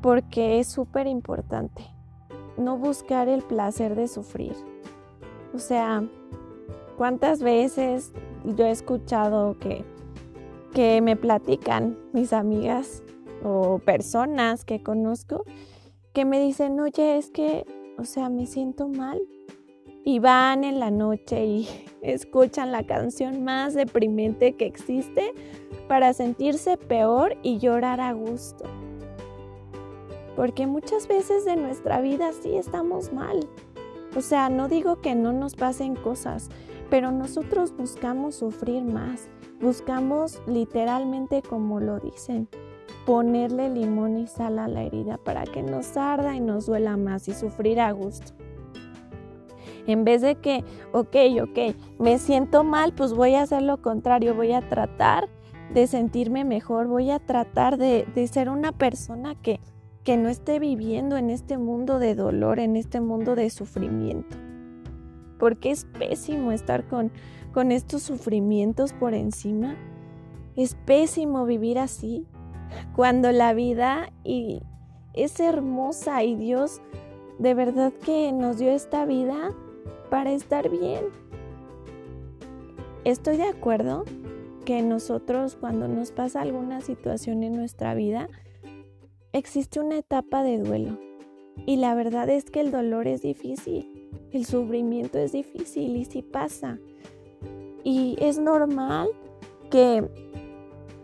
porque 0.00 0.58
es 0.58 0.66
súper 0.66 1.06
importante. 1.06 1.82
No 2.56 2.76
buscar 2.76 3.28
el 3.28 3.42
placer 3.42 3.94
de 3.94 4.08
sufrir. 4.08 4.54
O 5.54 5.58
sea, 5.58 6.04
¿cuántas 6.96 7.40
veces 7.40 8.12
yo 8.44 8.64
he 8.64 8.72
escuchado 8.72 9.58
que, 9.60 9.84
que 10.74 11.00
me 11.00 11.14
platican 11.14 11.96
mis 12.12 12.32
amigas 12.32 13.04
o 13.44 13.78
personas 13.78 14.64
que 14.64 14.82
conozco 14.82 15.44
que 16.12 16.24
me 16.24 16.40
dicen, 16.40 16.78
oye, 16.80 17.16
es 17.16 17.30
que, 17.30 17.64
o 17.96 18.04
sea, 18.04 18.28
me 18.28 18.46
siento 18.46 18.88
mal 18.88 19.20
y 20.04 20.18
van 20.18 20.64
en 20.64 20.80
la 20.80 20.90
noche 20.90 21.44
y 21.44 21.68
escuchan 22.02 22.72
la 22.72 22.84
canción 22.84 23.44
más 23.44 23.74
deprimente 23.74 24.54
que 24.54 24.66
existe 24.66 25.32
para 25.88 26.12
sentirse 26.12 26.76
peor 26.76 27.36
y 27.42 27.58
llorar 27.58 28.00
a 28.00 28.12
gusto. 28.12 28.64
Porque 30.36 30.66
muchas 30.66 31.06
veces 31.08 31.44
de 31.44 31.56
nuestra 31.56 32.00
vida 32.00 32.32
sí 32.32 32.56
estamos 32.56 33.12
mal. 33.12 33.46
O 34.16 34.20
sea, 34.20 34.48
no 34.48 34.68
digo 34.68 35.00
que 35.00 35.14
no 35.14 35.32
nos 35.32 35.54
pasen 35.54 35.94
cosas, 35.94 36.48
pero 36.90 37.10
nosotros 37.10 37.76
buscamos 37.76 38.34
sufrir 38.36 38.82
más. 38.82 39.28
Buscamos 39.60 40.42
literalmente 40.46 41.42
como 41.42 41.80
lo 41.80 42.00
dicen, 42.00 42.48
ponerle 43.06 43.70
limón 43.70 44.18
y 44.18 44.26
sal 44.26 44.58
a 44.58 44.68
la 44.68 44.82
herida 44.82 45.18
para 45.18 45.44
que 45.44 45.62
nos 45.62 45.96
arda 45.96 46.34
y 46.34 46.40
nos 46.40 46.66
duela 46.66 46.96
más 46.96 47.28
y 47.28 47.34
sufrir 47.34 47.80
a 47.80 47.92
gusto. 47.92 48.32
En 49.86 50.04
vez 50.04 50.22
de 50.22 50.36
que, 50.36 50.64
ok, 50.92 51.16
ok, 51.42 51.76
me 51.98 52.18
siento 52.18 52.64
mal, 52.64 52.92
pues 52.94 53.12
voy 53.12 53.34
a 53.34 53.42
hacer 53.42 53.62
lo 53.62 53.82
contrario, 53.82 54.34
voy 54.34 54.52
a 54.52 54.68
tratar 54.68 55.28
de 55.74 55.86
sentirme 55.86 56.44
mejor, 56.44 56.86
voy 56.86 57.10
a 57.10 57.18
tratar 57.18 57.78
de, 57.78 58.06
ser 58.30 58.48
una 58.48 58.72
persona 58.72 59.34
que, 59.34 59.60
que 60.04 60.16
no 60.16 60.28
esté 60.28 60.58
viviendo 60.58 61.16
en 61.16 61.30
este 61.30 61.58
mundo 61.58 61.98
de 61.98 62.14
dolor, 62.14 62.60
en 62.60 62.76
este 62.76 63.00
mundo 63.00 63.34
de 63.34 63.50
sufrimiento. 63.50 64.36
Porque 65.38 65.70
es 65.70 65.84
pésimo 65.84 66.52
estar 66.52 66.86
con, 66.86 67.10
con 67.52 67.72
estos 67.72 68.02
sufrimientos 68.02 68.92
por 68.92 69.14
encima. 69.14 69.76
Es 70.54 70.76
pésimo 70.86 71.44
vivir 71.46 71.78
así, 71.78 72.26
cuando 72.94 73.32
la 73.32 73.52
vida 73.52 74.12
y 74.24 74.62
es 75.14 75.40
hermosa 75.40 76.22
y 76.22 76.36
Dios 76.36 76.80
de 77.38 77.54
verdad 77.54 77.92
que 78.04 78.32
nos 78.32 78.58
dio 78.58 78.70
esta 78.70 79.04
vida 79.04 79.52
para 80.12 80.32
estar 80.32 80.68
bien. 80.68 81.06
Estoy 83.04 83.38
de 83.38 83.44
acuerdo 83.44 84.04
que 84.66 84.82
nosotros 84.82 85.56
cuando 85.58 85.88
nos 85.88 86.12
pasa 86.12 86.42
alguna 86.42 86.82
situación 86.82 87.42
en 87.42 87.54
nuestra 87.54 87.94
vida, 87.94 88.28
existe 89.32 89.80
una 89.80 89.96
etapa 89.96 90.42
de 90.42 90.58
duelo. 90.58 90.98
Y 91.64 91.76
la 91.76 91.94
verdad 91.94 92.28
es 92.28 92.44
que 92.50 92.60
el 92.60 92.70
dolor 92.70 93.08
es 93.08 93.22
difícil, 93.22 94.10
el 94.32 94.44
sufrimiento 94.44 95.18
es 95.18 95.32
difícil 95.32 95.96
y 95.96 96.04
sí 96.04 96.20
pasa. 96.20 96.78
Y 97.82 98.16
es 98.18 98.38
normal 98.38 99.08
que 99.70 100.06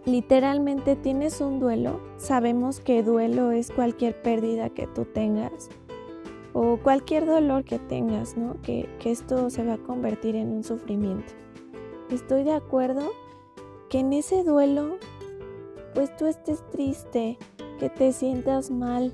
literalmente 0.04 0.96
tienes 0.96 1.40
un 1.40 1.60
duelo. 1.60 1.98
Sabemos 2.18 2.80
que 2.80 3.02
duelo 3.02 3.52
es 3.52 3.70
cualquier 3.70 4.20
pérdida 4.20 4.68
que 4.68 4.86
tú 4.86 5.06
tengas 5.06 5.70
o 6.52 6.78
cualquier 6.78 7.26
dolor 7.26 7.64
que 7.64 7.78
tengas, 7.78 8.36
¿no? 8.36 8.60
Que, 8.62 8.88
que 8.98 9.10
esto 9.10 9.50
se 9.50 9.64
va 9.64 9.74
a 9.74 9.78
convertir 9.78 10.36
en 10.36 10.48
un 10.48 10.64
sufrimiento. 10.64 11.32
Estoy 12.10 12.42
de 12.44 12.52
acuerdo 12.52 13.10
que 13.90 14.00
en 14.00 14.12
ese 14.12 14.44
duelo, 14.44 14.96
pues 15.94 16.14
tú 16.16 16.26
estés 16.26 16.62
triste, 16.70 17.38
que 17.78 17.88
te 17.88 18.12
sientas 18.12 18.70
mal, 18.70 19.12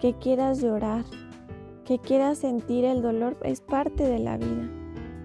que 0.00 0.14
quieras 0.14 0.60
llorar, 0.60 1.04
que 1.84 1.98
quieras 1.98 2.38
sentir 2.38 2.84
el 2.84 3.02
dolor, 3.02 3.36
es 3.42 3.60
parte 3.60 4.04
de 4.04 4.18
la 4.18 4.36
vida. 4.36 4.68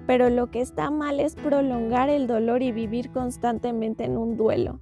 Pero 0.06 0.30
lo 0.30 0.52
que 0.52 0.62
está 0.62 0.90
mal 0.90 1.20
es 1.20 1.36
prolongar 1.36 2.10
el 2.10 2.28
dolor 2.28 2.62
y 2.62 2.72
vivir 2.72 3.12
constantemente 3.12 4.06
en 4.06 4.18
un 4.18 4.38
duelo. 4.38 4.80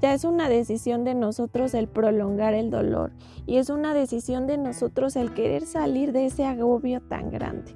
Ya 0.00 0.14
es 0.14 0.24
una 0.24 0.48
decisión 0.48 1.04
de 1.04 1.14
nosotros 1.14 1.74
el 1.74 1.86
prolongar 1.86 2.54
el 2.54 2.70
dolor 2.70 3.12
y 3.46 3.58
es 3.58 3.68
una 3.68 3.92
decisión 3.92 4.46
de 4.46 4.56
nosotros 4.56 5.14
el 5.16 5.34
querer 5.34 5.66
salir 5.66 6.12
de 6.12 6.26
ese 6.26 6.46
agobio 6.46 7.02
tan 7.02 7.30
grande. 7.30 7.74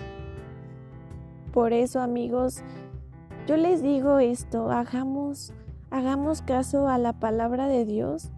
Por 1.53 1.73
eso, 1.73 2.01
amigos, 2.01 2.63
yo 3.47 3.57
les 3.59 3.83
digo 3.83 4.19
esto, 4.19 4.71
hagamos, 4.71 5.53
hagamos 5.91 6.41
caso 6.41 6.89
a 6.89 6.97
la 6.97 7.13
palabra 7.13 7.69
de 7.69 7.85
Dios, 7.85 8.31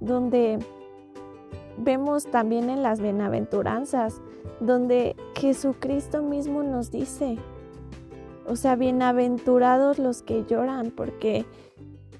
donde 0.00 0.58
vemos 1.78 2.26
también 2.26 2.68
en 2.68 2.82
las 2.82 3.00
bienaventuranzas, 3.00 4.20
donde 4.60 5.14
Jesucristo 5.36 6.22
mismo 6.22 6.64
nos 6.64 6.90
dice, 6.90 7.38
o 8.46 8.56
sea, 8.56 8.76
bienaventurados 8.76 9.98
los 9.98 10.22
que 10.22 10.44
lloran, 10.44 10.90
porque 10.90 11.46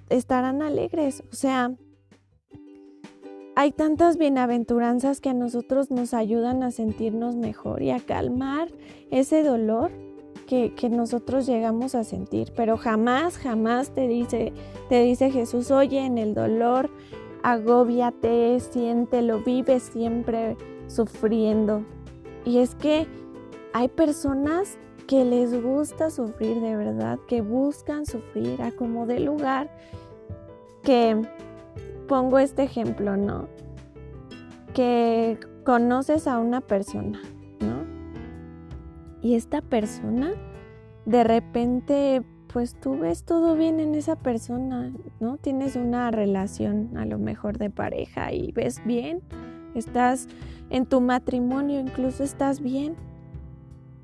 estarán 0.09 0.63
alegres. 0.63 1.23
O 1.31 1.35
sea, 1.35 1.75
hay 3.57 3.73
tantas 3.73 4.17
bienaventuranzas 4.17 5.21
que 5.21 5.31
a 5.31 5.35
nosotros 5.35 5.91
nos 5.91 6.15
ayudan 6.15 6.63
a 6.63 6.71
sentirnos 6.71 7.37
mejor 7.37 7.83
y 7.83 7.91
a 7.91 8.01
calmar 8.01 8.69
ese 9.11 9.43
dolor 9.43 9.93
que, 10.47 10.75
que, 10.75 10.89
nosotros 10.89 11.47
llegamos 11.47 11.95
a 11.95 12.05
sentir. 12.05 12.53
Pero 12.57 12.77
jamás, 12.77 13.39
jamás 13.39 13.91
te 13.95 14.09
dice, 14.09 14.53
te 14.89 15.03
dice 15.03 15.31
Jesús, 15.31 15.71
oye, 15.71 16.05
en 16.05 16.19
el 16.19 16.35
dolor, 16.35 16.91
agóbiate, 17.43 18.59
siéntelo, 18.61 19.41
vive 19.41 19.79
siempre 19.81 20.57
sufriendo. 20.87 21.85
Y 22.45 22.59
es 22.59 22.75
que 22.75 23.07
hay 23.73 23.89
personas 23.89 24.79
que 25.07 25.25
les 25.25 25.63
gusta 25.63 26.11
sufrir 26.11 26.61
de 26.61 26.77
verdad, 26.77 27.19
que 27.29 27.41
buscan 27.41 28.07
sufrir 28.07 28.63
a 28.63 28.73
como 28.73 29.07
de 29.07 29.21
lugar, 29.21 29.71
que 30.83 31.21
pongo 32.09 32.39
este 32.39 32.63
ejemplo, 32.63 33.17
¿no? 33.17 33.49
Que 34.73 35.39
conoces 35.65 36.27
a 36.27 36.39
una 36.39 36.61
persona, 36.61 37.21
¿no? 37.61 37.85
Y 39.23 39.35
esta 39.35 39.63
persona, 39.63 40.33
de 41.07 41.25
repente, 41.25 42.23
pues 42.53 42.75
tú 42.79 42.99
ves 42.99 43.25
todo 43.25 43.57
bien 43.57 43.81
en 43.81 43.95
esa 43.95 44.17
persona, 44.17 44.93
¿no? 45.21 45.37
Tienes 45.39 45.77
una 45.77 46.11
relación 46.11 46.97
a 46.97 47.05
lo 47.05 47.19
mejor 47.19 47.59
de 47.59 47.71
pareja 47.71 48.33
y 48.33 48.53
ves 48.53 48.83
bien, 48.85 49.23
estás 49.75 50.29
en 50.71 50.87
tu 50.87 51.01
matrimonio, 51.01 51.81
incluso 51.81 52.23
estás 52.23 52.61
bien 52.61 52.97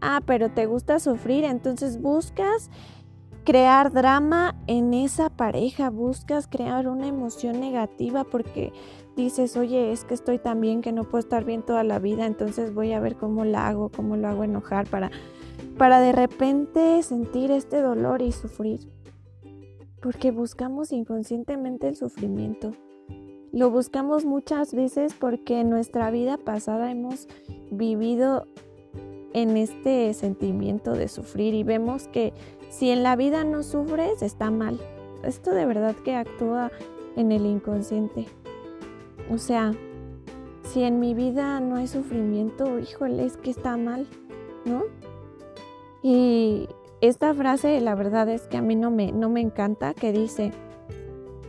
Ah, 0.01 0.23
pero 0.25 0.51
te 0.51 0.67
gusta 0.67 0.99
sufrir, 0.99 1.45
entonces 1.45 2.01
buscas 2.01 2.71
crear 3.45 3.93
drama 3.93 4.55
en 4.67 4.95
esa 4.95 5.31
pareja, 5.31 5.91
buscas 5.91 6.47
crear 6.47 6.89
una 6.89 7.07
emoción 7.09 7.61
negativa 7.61 8.25
porque 8.25 8.73
dices, 9.17 9.57
oye, 9.57 9.93
es 9.93 10.05
que 10.05 10.15
estoy 10.15 10.39
tan 10.39 10.61
bien 10.61 10.83
que 10.83 10.93
no 10.93 11.05
puedo 11.05 11.21
estar 11.21 11.45
bien 11.45 11.63
toda 11.63 11.85
la 11.85 11.99
vida, 11.99 12.27
entonces 12.27 12.75
voy 12.75 12.93
a 12.93 13.01
ver 13.01 13.17
cómo 13.17 13.45
la 13.45 13.69
hago, 13.69 13.91
cómo 13.91 14.17
lo 14.17 14.29
hago 14.29 14.45
enojar 14.45 14.89
para, 14.89 15.11
para 15.77 16.01
de 16.01 16.13
repente 16.13 17.03
sentir 17.03 17.51
este 17.51 17.81
dolor 17.81 18.23
y 18.23 18.33
sufrir. 18.33 18.91
Porque 20.03 20.31
buscamos 20.31 20.93
inconscientemente 20.93 21.89
el 21.89 21.97
sufrimiento. 21.97 22.73
Lo 23.53 23.71
buscamos 23.71 24.25
muchas 24.25 24.73
veces 24.73 25.13
porque 25.13 25.61
en 25.61 25.71
nuestra 25.71 26.11
vida 26.11 26.39
pasada 26.39 26.91
hemos 26.91 27.29
vivido 27.71 28.47
en 29.33 29.57
este 29.57 30.13
sentimiento 30.15 30.93
de 30.93 31.09
sufrir 31.09 31.55
y 31.55 31.63
vemos 31.63 32.09
que 32.09 32.33
si 32.69 32.91
en 32.91 33.03
la 33.03 33.17
vida 33.17 33.45
no 33.45 33.63
sufres 33.63 34.23
está 34.23 34.51
mal. 34.51 34.81
Esto 35.23 35.51
de 35.53 35.67
verdad 35.67 35.95
que 35.97 36.17
actúa 36.17 36.71
en 37.17 37.33
el 37.33 37.47
inconsciente. 37.47 38.27
O 39.31 39.39
sea, 39.39 39.73
si 40.63 40.83
en 40.83 41.01
mi 41.01 41.15
vida 41.15 41.61
no 41.61 41.77
hay 41.77 41.87
sufrimiento, 41.87 42.79
híjole, 42.79 43.25
es 43.25 43.37
que 43.37 43.51
está 43.51 43.77
mal, 43.77 44.07
¿no? 44.65 44.85
Y 46.03 46.69
esta 47.01 47.35
frase, 47.35 47.81
la 47.81 47.95
verdad 47.95 48.29
es 48.29 48.47
que 48.47 48.57
a 48.57 48.63
mí 48.63 48.77
no 48.77 48.91
me, 48.91 49.13
no 49.13 49.29
me 49.29 49.41
encanta, 49.41 49.95
que 49.95 50.13
dice, 50.13 50.53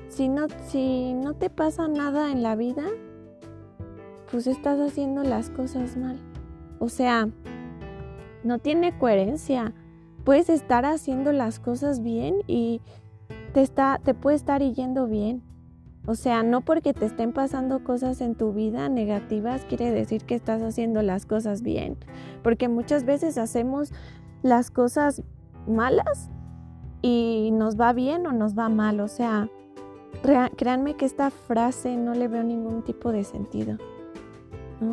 si 0.09 0.27
no, 0.27 0.47
si 0.67 1.13
no 1.13 1.33
te 1.35 1.49
pasa 1.49 1.87
nada 1.87 2.31
en 2.31 2.43
la 2.43 2.55
vida, 2.55 2.85
pues 4.31 4.47
estás 4.47 4.79
haciendo 4.79 5.23
las 5.23 5.49
cosas 5.49 5.97
mal. 5.97 6.19
O 6.79 6.89
sea, 6.89 7.29
no 8.43 8.59
tiene 8.59 8.97
coherencia. 8.97 9.73
Puedes 10.23 10.49
estar 10.49 10.85
haciendo 10.85 11.31
las 11.31 11.59
cosas 11.59 12.01
bien 12.01 12.35
y 12.47 12.81
te, 13.53 13.61
está, 13.61 13.99
te 14.03 14.13
puede 14.13 14.35
estar 14.35 14.61
yendo 14.61 15.07
bien. 15.07 15.41
O 16.05 16.15
sea, 16.15 16.41
no 16.41 16.61
porque 16.61 16.93
te 16.93 17.05
estén 17.05 17.31
pasando 17.31 17.83
cosas 17.83 18.21
en 18.21 18.33
tu 18.35 18.53
vida 18.53 18.89
negativas 18.89 19.65
quiere 19.65 19.91
decir 19.91 20.23
que 20.23 20.33
estás 20.33 20.61
haciendo 20.63 21.03
las 21.03 21.25
cosas 21.25 21.61
bien. 21.61 21.97
Porque 22.43 22.67
muchas 22.67 23.05
veces 23.05 23.37
hacemos 23.37 23.93
las 24.41 24.71
cosas 24.71 25.21
malas 25.67 26.29
y 27.03 27.49
nos 27.53 27.79
va 27.79 27.93
bien 27.93 28.25
o 28.25 28.31
nos 28.31 28.57
va 28.57 28.69
mal. 28.69 28.99
O 28.99 29.07
sea, 29.07 29.49
créanme 30.57 30.95
que 30.95 31.05
esta 31.05 31.29
frase 31.29 31.97
no 31.97 32.15
le 32.15 32.27
veo 32.27 32.43
ningún 32.43 32.81
tipo 32.83 33.11
de 33.11 33.23
sentido. 33.23 33.77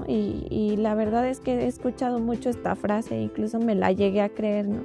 Y, 0.06 0.46
y, 0.50 0.76
la 0.76 0.94
verdad 0.94 1.26
es 1.26 1.40
que 1.40 1.54
he 1.54 1.66
escuchado 1.66 2.18
mucho 2.18 2.50
esta 2.50 2.74
frase, 2.74 3.18
incluso 3.20 3.58
me 3.58 3.74
la 3.74 3.90
llegué 3.92 4.20
a 4.20 4.28
creer, 4.28 4.68
¿no? 4.68 4.84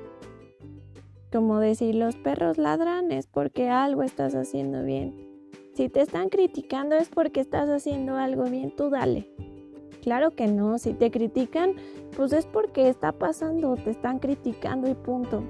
Como 1.32 1.60
decir, 1.60 1.96
los 1.96 2.16
perros 2.16 2.58
ladran 2.58 3.12
es 3.12 3.28
porque 3.28 3.70
algo 3.70 4.04
estás 4.04 4.34
haciendo 4.34 4.84
bien. 4.84 5.34
Si 5.74 5.90
te 5.90 6.02
están 6.02 6.30
criticando 6.30 6.96
es 6.96 7.10
porque 7.10 7.42
estás 7.42 7.68
haciendo 7.70 8.16
algo 8.16 8.44
bien, 8.44 8.76
tú 8.76 8.92
dale. 8.92 9.28
Claro 10.04 10.32
que 10.32 10.48
no, 10.48 10.78
si 10.78 10.94
te 10.94 11.10
critican, 11.10 11.76
pues 12.16 12.34
es 12.34 12.46
porque 12.46 12.90
está 12.90 13.14
pasando, 13.14 13.76
te 13.76 13.90
están 13.90 14.20
criticando 14.20 14.90
y 14.90 14.94
punto. 14.94 15.44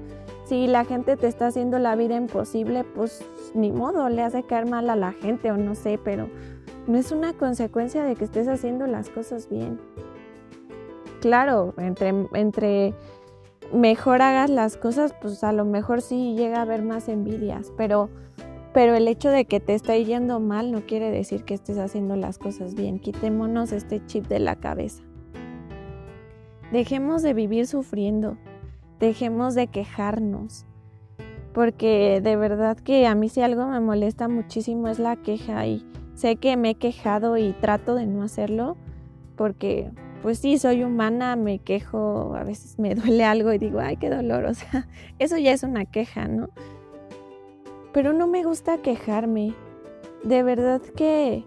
Si 0.45 0.67
la 0.67 0.85
gente 0.85 1.17
te 1.17 1.27
está 1.27 1.47
haciendo 1.47 1.79
la 1.79 1.95
vida 1.95 2.15
imposible, 2.15 2.83
pues 2.83 3.25
ni 3.53 3.71
modo, 3.71 4.07
le 4.09 4.21
hace 4.21 4.43
caer 4.43 4.69
mal 4.69 4.89
a 4.89 4.95
la 4.95 5.11
gente 5.11 5.51
o 5.51 5.57
no 5.57 5.75
sé, 5.75 5.99
pero 6.01 6.29
no 6.87 6.97
es 6.97 7.11
una 7.11 7.33
consecuencia 7.33 8.03
de 8.03 8.15
que 8.15 8.25
estés 8.25 8.47
haciendo 8.47 8.87
las 8.87 9.09
cosas 9.09 9.49
bien. 9.49 9.79
Claro, 11.21 11.73
entre, 11.77 12.13
entre 12.33 12.93
mejor 13.73 14.21
hagas 14.21 14.49
las 14.49 14.77
cosas, 14.77 15.13
pues 15.21 15.43
a 15.43 15.53
lo 15.53 15.65
mejor 15.65 16.01
sí 16.01 16.35
llega 16.35 16.59
a 16.59 16.63
haber 16.63 16.83
más 16.83 17.07
envidias, 17.07 17.71
pero, 17.77 18.09
pero 18.73 18.95
el 18.95 19.07
hecho 19.07 19.29
de 19.29 19.45
que 19.45 19.59
te 19.59 19.73
esté 19.73 20.03
yendo 20.03 20.39
mal 20.39 20.71
no 20.71 20.85
quiere 20.85 21.11
decir 21.11 21.43
que 21.43 21.53
estés 21.53 21.77
haciendo 21.77 22.15
las 22.15 22.37
cosas 22.37 22.75
bien. 22.75 22.99
Quitémonos 22.99 23.71
este 23.71 24.05
chip 24.05 24.27
de 24.27 24.39
la 24.39 24.57
cabeza. 24.57 25.03
Dejemos 26.71 27.21
de 27.21 27.33
vivir 27.33 27.67
sufriendo, 27.67 28.37
dejemos 28.99 29.55
de 29.55 29.67
quejarnos, 29.67 30.65
porque 31.53 32.19
de 32.21 32.35
verdad 32.35 32.77
que 32.77 33.05
a 33.05 33.15
mí 33.15 33.29
si 33.29 33.41
algo 33.41 33.67
me 33.67 33.79
molesta 33.79 34.27
muchísimo 34.27 34.87
es 34.87 34.97
la 34.97 35.15
queja 35.15 35.65
y 35.67 35.85
Sé 36.15 36.35
que 36.35 36.57
me 36.57 36.71
he 36.71 36.75
quejado 36.75 37.37
y 37.37 37.53
trato 37.53 37.95
de 37.95 38.05
no 38.05 38.23
hacerlo 38.23 38.77
porque 39.35 39.91
pues 40.23 40.39
sí, 40.39 40.57
soy 40.57 40.83
humana, 40.83 41.35
me 41.35 41.59
quejo, 41.59 42.33
a 42.35 42.45
veces 42.45 42.79
me 42.79 42.95
duele 42.95 43.25
algo 43.25 43.51
y 43.51 43.57
digo, 43.57 43.79
ay, 43.79 43.97
qué 43.97 44.09
dolor, 44.09 44.45
o 44.45 44.53
sea, 44.53 44.87
eso 45.19 45.37
ya 45.37 45.51
es 45.51 45.63
una 45.63 45.85
queja, 45.85 46.27
¿no? 46.27 46.49
Pero 47.91 48.13
no 48.13 48.25
me 48.25 48.43
gusta 48.43 48.77
quejarme. 48.79 49.53
De 50.23 50.41
verdad 50.41 50.81
que 50.81 51.43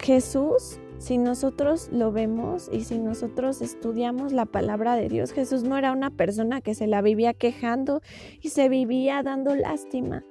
Jesús, 0.00 0.78
si 0.98 1.18
nosotros 1.18 1.90
lo 1.92 2.12
vemos 2.12 2.70
y 2.72 2.84
si 2.84 2.98
nosotros 2.98 3.60
estudiamos 3.60 4.32
la 4.32 4.46
palabra 4.46 4.94
de 4.94 5.08
Dios, 5.08 5.32
Jesús 5.32 5.64
no 5.64 5.76
era 5.76 5.90
una 5.90 6.10
persona 6.10 6.60
que 6.60 6.76
se 6.76 6.86
la 6.86 7.02
vivía 7.02 7.34
quejando 7.34 8.00
y 8.40 8.50
se 8.50 8.68
vivía 8.68 9.24
dando 9.24 9.56
lástima. 9.56 10.24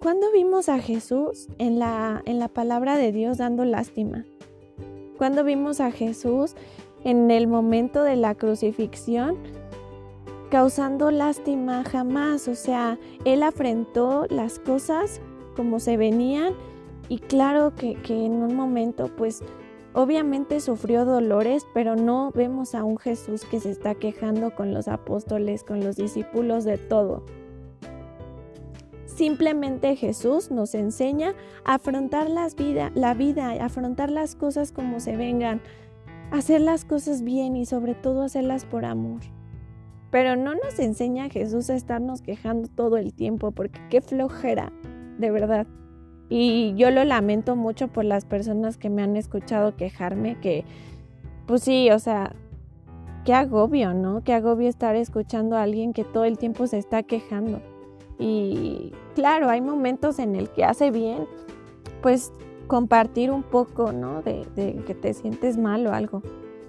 ¿Cuándo 0.00 0.32
vimos 0.32 0.70
a 0.70 0.78
Jesús 0.78 1.48
en 1.58 1.78
la, 1.78 2.22
en 2.24 2.38
la 2.38 2.48
palabra 2.48 2.96
de 2.96 3.12
Dios 3.12 3.36
dando 3.36 3.66
lástima? 3.66 4.24
¿Cuándo 5.18 5.44
vimos 5.44 5.78
a 5.80 5.90
Jesús 5.90 6.54
en 7.04 7.30
el 7.30 7.46
momento 7.46 8.02
de 8.02 8.16
la 8.16 8.34
crucifixión 8.34 9.36
causando 10.50 11.10
lástima? 11.10 11.84
Jamás. 11.84 12.48
O 12.48 12.54
sea, 12.54 12.98
Él 13.26 13.42
afrentó 13.42 14.24
las 14.30 14.58
cosas 14.58 15.20
como 15.54 15.80
se 15.80 15.98
venían 15.98 16.54
y 17.10 17.18
claro 17.18 17.74
que, 17.76 17.96
que 17.96 18.24
en 18.24 18.32
un 18.32 18.54
momento 18.56 19.10
pues 19.18 19.42
Obviamente 19.92 20.60
sufrió 20.60 21.04
dolores, 21.04 21.66
pero 21.74 21.96
no 21.96 22.30
vemos 22.32 22.76
a 22.76 22.84
un 22.84 22.96
Jesús 22.96 23.44
que 23.44 23.58
se 23.58 23.72
está 23.72 23.96
quejando 23.96 24.54
con 24.54 24.72
los 24.72 24.86
apóstoles, 24.86 25.64
con 25.64 25.80
los 25.80 25.96
discípulos 25.96 26.62
de 26.62 26.78
todo. 26.78 27.24
Simplemente 29.14 29.96
Jesús 29.96 30.50
nos 30.50 30.74
enseña 30.74 31.34
a 31.64 31.74
afrontar 31.74 32.30
las 32.30 32.54
vida, 32.54 32.92
la 32.94 33.12
vida, 33.12 33.50
afrontar 33.62 34.10
las 34.10 34.36
cosas 34.36 34.72
como 34.72 35.00
se 35.00 35.16
vengan, 35.16 35.60
hacer 36.30 36.60
las 36.60 36.84
cosas 36.84 37.22
bien 37.22 37.56
y 37.56 37.66
sobre 37.66 37.94
todo 37.94 38.22
hacerlas 38.22 38.64
por 38.64 38.84
amor. 38.84 39.20
Pero 40.10 40.36
no 40.36 40.54
nos 40.54 40.78
enseña 40.78 41.28
Jesús 41.28 41.70
a 41.70 41.74
estarnos 41.74 42.22
quejando 42.22 42.68
todo 42.68 42.96
el 42.96 43.12
tiempo, 43.12 43.50
porque 43.50 43.80
qué 43.90 44.00
flojera, 44.00 44.72
de 45.18 45.30
verdad. 45.30 45.66
Y 46.28 46.74
yo 46.76 46.90
lo 46.90 47.04
lamento 47.04 47.56
mucho 47.56 47.88
por 47.88 48.04
las 48.04 48.24
personas 48.24 48.76
que 48.78 48.90
me 48.90 49.02
han 49.02 49.16
escuchado 49.16 49.76
quejarme, 49.76 50.38
que 50.40 50.64
pues 51.46 51.64
sí, 51.64 51.90
o 51.90 51.98
sea, 51.98 52.32
qué 53.24 53.34
agobio, 53.34 53.92
¿no? 53.92 54.22
Qué 54.22 54.32
agobio 54.32 54.68
estar 54.68 54.94
escuchando 54.94 55.56
a 55.56 55.62
alguien 55.62 55.92
que 55.92 56.04
todo 56.04 56.24
el 56.24 56.38
tiempo 56.38 56.68
se 56.68 56.78
está 56.78 57.02
quejando. 57.02 57.60
Y 58.20 58.92
claro, 59.14 59.48
hay 59.48 59.62
momentos 59.62 60.18
en 60.18 60.36
el 60.36 60.50
que 60.50 60.62
hace 60.62 60.90
bien, 60.90 61.26
pues 62.02 62.32
compartir 62.66 63.30
un 63.30 63.42
poco, 63.42 63.92
¿no? 63.92 64.20
De, 64.22 64.46
que 64.86 64.94
te 64.94 65.14
sientes 65.14 65.56
mal 65.56 65.86
o 65.86 65.94
algo. 65.94 66.22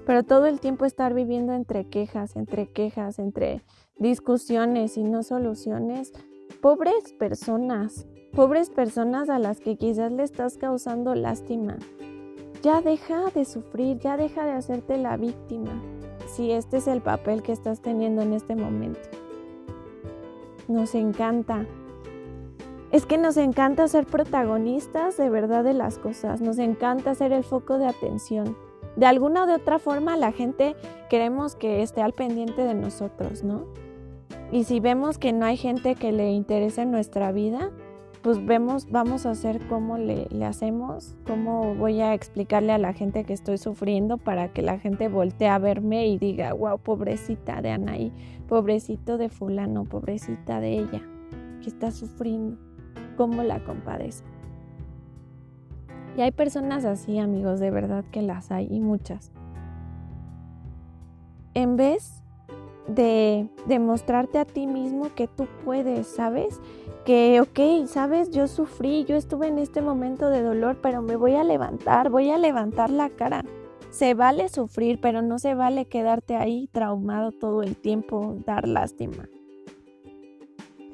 Pero 0.06 0.24
todo 0.24 0.46
el 0.46 0.62
tiempo 0.62 0.86
estar 0.86 1.14
viviendo 1.14 1.52
entre 1.54 1.86
quejas, 1.86 2.38
entre 2.38 2.68
quejas, 2.72 3.20
entre 3.20 3.64
discusiones 3.98 4.98
y 4.98 5.04
no 5.04 5.24
soluciones. 5.24 6.14
Pobres 6.62 7.14
personas, 7.20 8.08
pobres 8.34 8.70
personas 8.70 9.30
a 9.30 9.38
las 9.38 9.60
que 9.60 9.76
quizás 9.76 10.12
le 10.14 10.24
estás 10.24 10.58
causando 10.58 11.16
lástima. 11.16 11.78
Ya 12.64 12.82
deja 12.82 13.26
de 13.36 13.44
sufrir, 13.44 14.00
ya 14.00 14.16
deja 14.16 14.46
de 14.46 14.52
hacerte 14.52 14.98
la 14.98 15.18
víctima, 15.18 15.82
si 16.28 16.52
este 16.52 16.78
es 16.78 16.88
el 16.88 17.02
papel 17.02 17.44
que 17.44 17.52
estás 17.52 17.82
teniendo 17.82 18.22
en 18.22 18.34
este 18.34 18.56
momento 18.56 19.21
nos 20.72 20.96
encanta. 20.96 21.66
Es 22.92 23.06
que 23.06 23.18
nos 23.18 23.38
encanta 23.38 23.88
ser 23.88 24.06
protagonistas 24.06 25.18
de 25.18 25.30
verdad 25.30 25.64
de 25.64 25.74
las 25.74 25.98
cosas, 25.98 26.42
nos 26.42 26.58
encanta 26.58 27.16
ser 27.16 27.32
el 27.32 27.44
foco 27.44 27.78
de 27.78 27.86
atención. 27.86 28.58
De 28.96 29.06
alguna 29.06 29.44
o 29.44 29.46
de 29.46 29.56
otra 29.56 29.80
forma 29.80 30.18
la 30.18 30.32
gente 30.32 30.76
queremos 31.10 31.56
que 31.56 31.82
esté 31.82 32.02
al 32.02 32.14
pendiente 32.14 32.64
de 32.64 32.74
nosotros, 32.74 33.44
¿no? 33.44 33.66
Y 34.52 34.66
si 34.66 34.82
vemos 34.82 35.18
que 35.18 35.32
no 35.32 35.46
hay 35.46 35.56
gente 35.56 35.96
que 35.96 36.12
le 36.12 36.32
interese 36.32 36.82
en 36.82 36.92
nuestra 36.92 37.32
vida, 37.32 37.72
pues 38.22 38.46
vemos, 38.46 38.90
vamos 38.92 39.26
a 39.26 39.32
hacer 39.32 39.68
cómo 39.68 39.98
le, 39.98 40.28
hacemos, 40.46 41.16
cómo 41.26 41.74
voy 41.76 42.02
a 42.02 42.14
explicarle 42.14 42.72
a 42.72 42.78
la 42.78 42.94
gente 42.94 43.24
que 43.24 43.34
estoy 43.34 43.58
sufriendo 43.58 44.18
para 44.18 44.54
que 44.54 44.62
la 44.62 44.78
gente 44.78 45.08
voltee 45.08 45.48
a 45.48 45.58
verme 45.58 46.08
y 46.08 46.18
diga, 46.20 46.54
wow, 46.54 46.78
pobrecita 46.78 47.62
de 47.62 47.72
Anaí, 47.72 48.12
pobrecito 48.48 49.18
de 49.18 49.30
fulano, 49.30 49.86
pobrecita 49.86 50.60
de 50.60 50.80
ella, 50.80 51.02
que 51.62 51.70
está 51.70 51.92
sufriendo, 51.92 52.58
cómo 53.18 53.42
la 53.42 53.64
compadezco. 53.64 54.28
Y 56.16 56.22
hay 56.22 56.32
personas 56.32 56.86
así, 56.86 57.18
amigos, 57.18 57.60
de 57.60 57.72
verdad 57.72 58.06
que 58.12 58.22
las 58.22 58.52
hay 58.52 58.68
y 58.70 58.82
muchas. 58.82 59.32
En 61.54 61.76
vez 61.76 62.22
de 62.88 63.50
demostrarte 63.66 64.40
a 64.40 64.46
ti 64.46 64.68
mismo 64.68 65.14
que 65.16 65.28
tú 65.28 65.48
puedes, 65.64 66.08
¿sabes? 66.08 66.60
que, 67.06 67.42
ok, 67.42 67.88
sabes, 67.88 68.30
yo 68.30 68.48
sufrí, 68.48 69.06
yo 69.06 69.16
estuve 69.16 69.48
en 69.48 69.58
este 69.58 69.82
momento 69.82 70.30
de 70.30 70.42
dolor, 70.42 70.80
pero 70.82 71.02
me 71.02 71.16
voy 71.16 71.36
a 71.36 71.44
levantar, 71.44 72.10
voy 72.10 72.30
a 72.30 72.38
levantar 72.38 72.90
la 72.90 73.10
cara. 73.10 73.44
Se 73.90 74.14
vale 74.14 74.50
sufrir, 74.50 75.00
pero 75.02 75.22
no 75.22 75.40
se 75.40 75.54
vale 75.54 75.86
quedarte 75.86 76.36
ahí 76.36 76.70
traumado 76.72 77.32
todo 77.32 77.64
el 77.64 77.76
tiempo, 77.76 78.38
dar 78.46 78.68
lástima. 78.68 79.28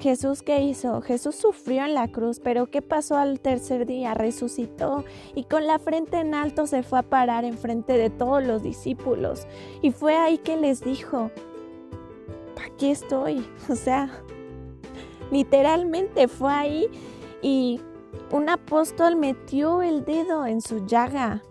Jesús, 0.00 0.42
¿qué 0.42 0.62
hizo? 0.62 1.00
Jesús 1.00 1.34
sufrió 1.34 1.84
en 1.84 1.94
la 1.94 2.08
cruz, 2.08 2.40
pero 2.40 2.66
¿qué 2.66 2.82
pasó 2.82 3.16
al 3.16 3.40
tercer 3.40 3.84
día? 3.84 4.14
Resucitó 4.14 5.04
y 5.34 5.44
con 5.44 5.66
la 5.66 5.80
frente 5.80 6.20
en 6.20 6.34
alto 6.34 6.68
se 6.68 6.84
fue 6.84 7.00
a 7.00 7.02
parar 7.02 7.44
en 7.44 7.58
frente 7.58 7.94
de 7.94 8.08
todos 8.08 8.44
los 8.44 8.62
discípulos. 8.62 9.46
Y 9.82 9.90
fue 9.90 10.16
ahí 10.16 10.38
que 10.38 10.56
les 10.56 10.82
dijo, 10.82 11.32
aquí 12.66 12.90
estoy. 12.90 13.46
O 13.68 13.74
sea, 13.74 14.10
Literalmente 15.30 16.26
fue 16.26 16.52
ahí 16.52 16.86
y 17.42 17.80
un 18.32 18.48
apóstol 18.48 19.16
metió 19.16 19.82
el 19.82 20.04
dedo 20.04 20.46
en 20.46 20.60
su 20.60 20.86
llaga 20.86 21.42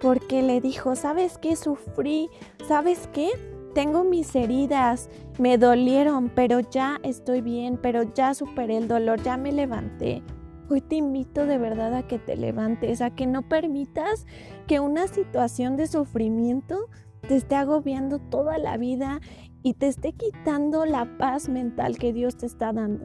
porque 0.00 0.42
le 0.42 0.60
dijo, 0.60 0.94
¿sabes 0.94 1.38
qué? 1.38 1.56
Sufrí, 1.56 2.28
¿sabes 2.68 3.08
qué? 3.12 3.30
tengo 3.76 4.04
mis 4.04 4.34
heridas, 4.34 5.10
me 5.38 5.58
dolieron, 5.58 6.30
pero 6.30 6.60
ya 6.60 6.98
estoy 7.02 7.42
bien, 7.42 7.78
pero 7.82 8.04
ya 8.14 8.32
superé 8.32 8.78
el 8.78 8.88
dolor, 8.88 9.22
ya 9.22 9.36
me 9.36 9.52
levanté. 9.52 10.22
Hoy 10.70 10.80
te 10.80 10.96
invito 10.96 11.44
de 11.44 11.58
verdad 11.58 11.94
a 11.94 12.08
que 12.08 12.18
te 12.18 12.36
levantes, 12.38 13.02
a 13.02 13.10
que 13.10 13.26
no 13.26 13.42
permitas 13.42 14.24
que 14.66 14.80
una 14.80 15.08
situación 15.08 15.76
de 15.76 15.88
sufrimiento 15.88 16.88
te 17.28 17.36
esté 17.36 17.54
agobiando 17.54 18.18
toda 18.18 18.56
la 18.56 18.78
vida 18.78 19.20
y 19.66 19.74
te 19.74 19.88
esté 19.88 20.12
quitando 20.12 20.86
la 20.86 21.18
paz 21.18 21.48
mental 21.48 21.98
que 21.98 22.12
Dios 22.12 22.36
te 22.36 22.46
está 22.46 22.72
dando. 22.72 23.04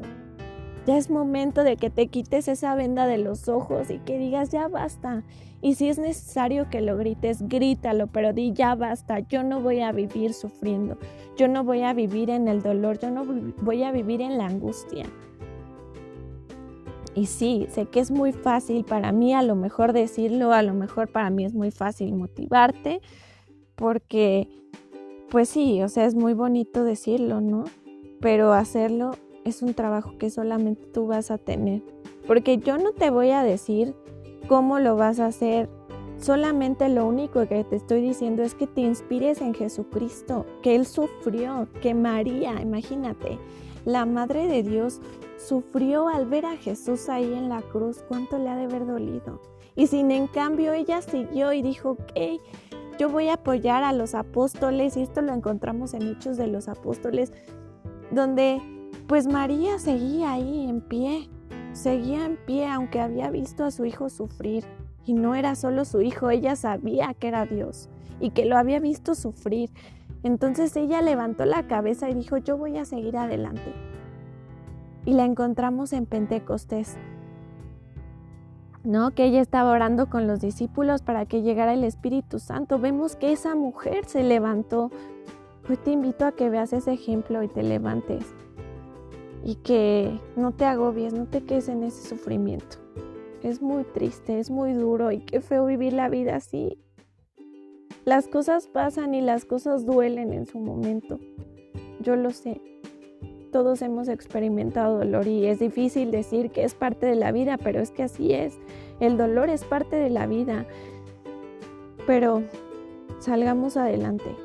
Ya 0.86 0.96
es 0.96 1.10
momento 1.10 1.64
de 1.64 1.76
que 1.76 1.90
te 1.90 2.06
quites 2.06 2.48
esa 2.48 2.76
venda 2.76 3.08
de 3.08 3.18
los 3.18 3.50
ojos 3.50 3.90
y 3.90 3.98
que 3.98 4.20
digas 4.20 4.52
ya 4.52 4.68
basta. 4.68 5.24
Y 5.64 5.74
si 5.74 5.90
es 5.90 5.98
necesario 5.98 6.70
que 6.70 6.82
lo 6.82 6.98
grites, 6.98 7.42
grítalo, 7.48 8.06
pero 8.06 8.32
di 8.32 8.54
ya 8.54 8.76
basta. 8.76 9.22
Yo 9.22 9.42
no 9.42 9.60
voy 9.60 9.82
a 9.82 9.92
vivir 9.92 10.36
sufriendo. 10.36 11.00
Yo 11.36 11.48
no 11.48 11.64
voy 11.64 11.82
a 11.82 11.94
vivir 11.94 12.30
en 12.30 12.48
el 12.48 12.62
dolor. 12.62 13.00
Yo 13.00 13.10
no 13.10 13.26
voy 13.64 13.82
a 13.82 13.92
vivir 13.92 14.22
en 14.22 14.38
la 14.38 14.46
angustia. 14.46 15.08
Y 17.16 17.26
sí, 17.26 17.66
sé 17.72 17.88
que 17.88 18.02
es 18.02 18.12
muy 18.12 18.34
fácil 18.34 18.86
para 18.86 19.12
mí 19.12 19.34
a 19.34 19.42
lo 19.42 19.56
mejor 19.56 19.94
decirlo, 19.94 20.54
a 20.54 20.62
lo 20.62 20.76
mejor 20.76 21.12
para 21.12 21.32
mí 21.32 21.44
es 21.44 21.56
muy 21.56 21.72
fácil 21.72 22.14
motivarte, 22.14 23.02
porque 23.74 24.48
pues 25.32 25.48
sí, 25.48 25.82
o 25.82 25.88
sea, 25.88 26.06
es 26.06 26.14
muy 26.14 26.34
bonito 26.34 26.84
decirlo, 26.84 27.40
¿no? 27.40 27.64
Pero 28.20 28.52
hacerlo 28.52 29.16
es 29.46 29.62
un 29.62 29.74
trabajo 29.74 30.18
que 30.18 30.30
solamente 30.30 30.86
tú 30.88 31.08
vas 31.08 31.32
a 31.32 31.38
tener. 31.38 31.82
Porque 32.28 32.58
yo 32.58 32.78
no 32.78 32.92
te 32.92 33.10
voy 33.10 33.32
a 33.32 33.42
decir 33.42 33.96
cómo 34.50 34.80
lo 34.80 34.98
vas 34.98 35.20
a 35.22 35.28
hacer. 35.28 35.70
Solamente 36.18 36.90
lo 36.90 37.08
único 37.08 37.48
que 37.48 37.64
te 37.64 37.78
estoy 37.78 38.02
diciendo 38.02 38.44
es 38.44 38.54
que 38.54 38.68
te 38.68 38.82
inspires 38.82 39.40
en 39.40 39.54
Jesucristo, 39.54 40.46
que 40.62 40.76
Él 40.76 40.86
sufrió, 40.86 41.68
que 41.82 41.94
María, 41.94 42.62
imagínate, 42.62 43.40
la 43.86 44.06
Madre 44.06 44.48
de 44.48 44.64
Dios 44.64 45.00
sufrió 45.38 46.10
al 46.10 46.26
ver 46.26 46.46
a 46.46 46.58
Jesús 46.58 47.08
ahí 47.08 47.34
en 47.34 47.48
la 47.48 47.62
cruz, 47.62 48.04
cuánto 48.08 48.38
le 48.38 48.50
ha 48.50 48.58
de 48.58 48.66
haber 48.66 48.86
dolido. 48.86 49.42
Y 49.76 49.88
sin 49.88 50.12
en 50.12 50.28
cambio 50.28 50.74
ella 50.74 51.02
siguió 51.02 51.54
y 51.54 51.62
dijo, 51.62 51.92
ok, 51.92 52.12
yo 53.02 53.10
voy 53.10 53.30
a 53.30 53.34
apoyar 53.34 53.84
a 53.84 53.94
los 53.94 54.14
apóstoles, 54.14 54.96
y 54.96 55.02
esto 55.02 55.24
lo 55.24 55.34
encontramos 55.34 55.96
en 55.96 56.04
Hechos 56.04 56.38
de 56.38 56.46
los 56.46 56.68
Apóstoles, 56.68 57.34
donde 58.12 58.62
pues 59.08 59.26
María 59.26 59.80
seguía 59.80 60.34
ahí 60.34 60.70
en 60.70 60.82
pie, 60.82 61.28
seguía 61.74 62.28
en 62.28 62.38
pie 62.46 62.68
aunque 62.68 63.02
había 63.02 63.32
visto 63.32 63.66
a 63.66 63.72
su 63.72 63.86
hijo 63.86 64.12
sufrir. 64.12 64.66
Y 65.04 65.14
no 65.14 65.34
era 65.34 65.56
solo 65.56 65.84
su 65.84 66.02
hijo, 66.02 66.30
ella 66.30 66.56
sabía 66.56 67.16
que 67.16 67.30
era 67.30 67.48
Dios 67.48 67.90
y 68.20 68.30
que 68.30 68.46
lo 68.46 68.56
había 68.56 68.80
visto 68.80 69.16
sufrir. 69.16 69.72
Entonces 70.22 70.76
ella 70.76 71.02
levantó 71.02 71.46
la 71.46 71.66
cabeza 71.66 72.08
y 72.08 72.14
dijo, 72.14 72.38
yo 72.38 72.56
voy 72.56 72.78
a 72.78 72.86
seguir 72.86 73.18
adelante 73.18 73.74
y 75.06 75.14
la 75.14 75.26
encontramos 75.26 75.92
en 75.94 76.06
Pentecostés. 76.06 76.98
¿No? 78.84 79.12
Que 79.12 79.26
ella 79.26 79.42
estaba 79.42 79.72
orando 79.72 80.10
con 80.10 80.28
los 80.28 80.42
discípulos 80.42 81.02
para 81.02 81.26
que 81.26 81.42
llegara 81.42 81.74
el 81.74 81.84
Espíritu 81.84 82.40
Santo. 82.40 82.80
Vemos 82.80 83.16
que 83.16 83.32
esa 83.32 83.56
mujer 83.56 84.06
se 84.06 84.24
levantó. 84.24 84.90
Hoy 85.70 85.78
te 85.78 85.92
invito 85.92 86.26
a 86.26 86.32
que 86.32 86.50
veas 86.50 86.74
ese 86.74 86.94
ejemplo 86.94 87.44
y 87.44 87.48
te 87.48 87.62
levantes. 87.62 88.26
Y 89.44 89.56
que 89.56 90.20
no 90.36 90.52
te 90.52 90.66
agobies, 90.66 91.14
no 91.14 91.26
te 91.26 91.44
quedes 91.44 91.70
en 91.70 91.84
ese 91.84 92.08
sufrimiento. 92.08 92.78
Es 93.44 93.62
muy 93.62 93.84
triste, 93.84 94.40
es 94.40 94.50
muy 94.50 94.74
duro 94.74 95.12
y 95.12 95.20
qué 95.20 95.42
feo 95.42 95.66
vivir 95.66 95.94
la 95.94 96.10
vida 96.10 96.36
así. 96.36 96.80
Las 98.06 98.28
cosas 98.28 98.68
pasan 98.68 99.14
y 99.14 99.22
las 99.22 99.46
cosas 99.46 99.86
duelen 99.86 100.34
en 100.34 100.46
su 100.48 100.60
momento. 100.60 101.20
Yo 102.02 102.16
lo 102.16 102.32
sé 102.32 102.71
todos 103.52 103.82
hemos 103.82 104.08
experimentado 104.08 104.98
dolor 104.98 105.28
y 105.28 105.46
es 105.46 105.60
difícil 105.60 106.10
decir 106.12 106.52
que 106.52 106.64
es 106.64 106.74
parte 106.74 107.06
de 107.06 107.16
la 107.16 107.32
vida, 107.32 107.58
pero 107.58 107.80
es 107.80 107.92
que 107.92 108.04
así 108.04 108.34
es. 108.34 108.58
El 109.00 109.18
dolor 109.18 109.50
es 109.50 109.64
parte 109.64 109.96
de 109.96 110.10
la 110.10 110.26
vida. 110.26 110.66
Pero 112.08 112.44
salgamos 113.20 113.78
adelante. 113.78 114.36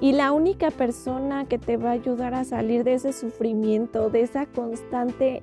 Y 0.00 0.12
la 0.12 0.32
única 0.32 0.70
persona 0.70 1.46
que 1.46 1.58
te 1.58 1.76
va 1.76 1.90
a 1.90 1.92
ayudar 1.92 2.34
a 2.34 2.44
salir 2.44 2.84
de 2.84 2.94
ese 2.94 3.12
sufrimiento, 3.12 4.08
de 4.08 4.22
esa 4.22 4.46
constante 4.46 5.42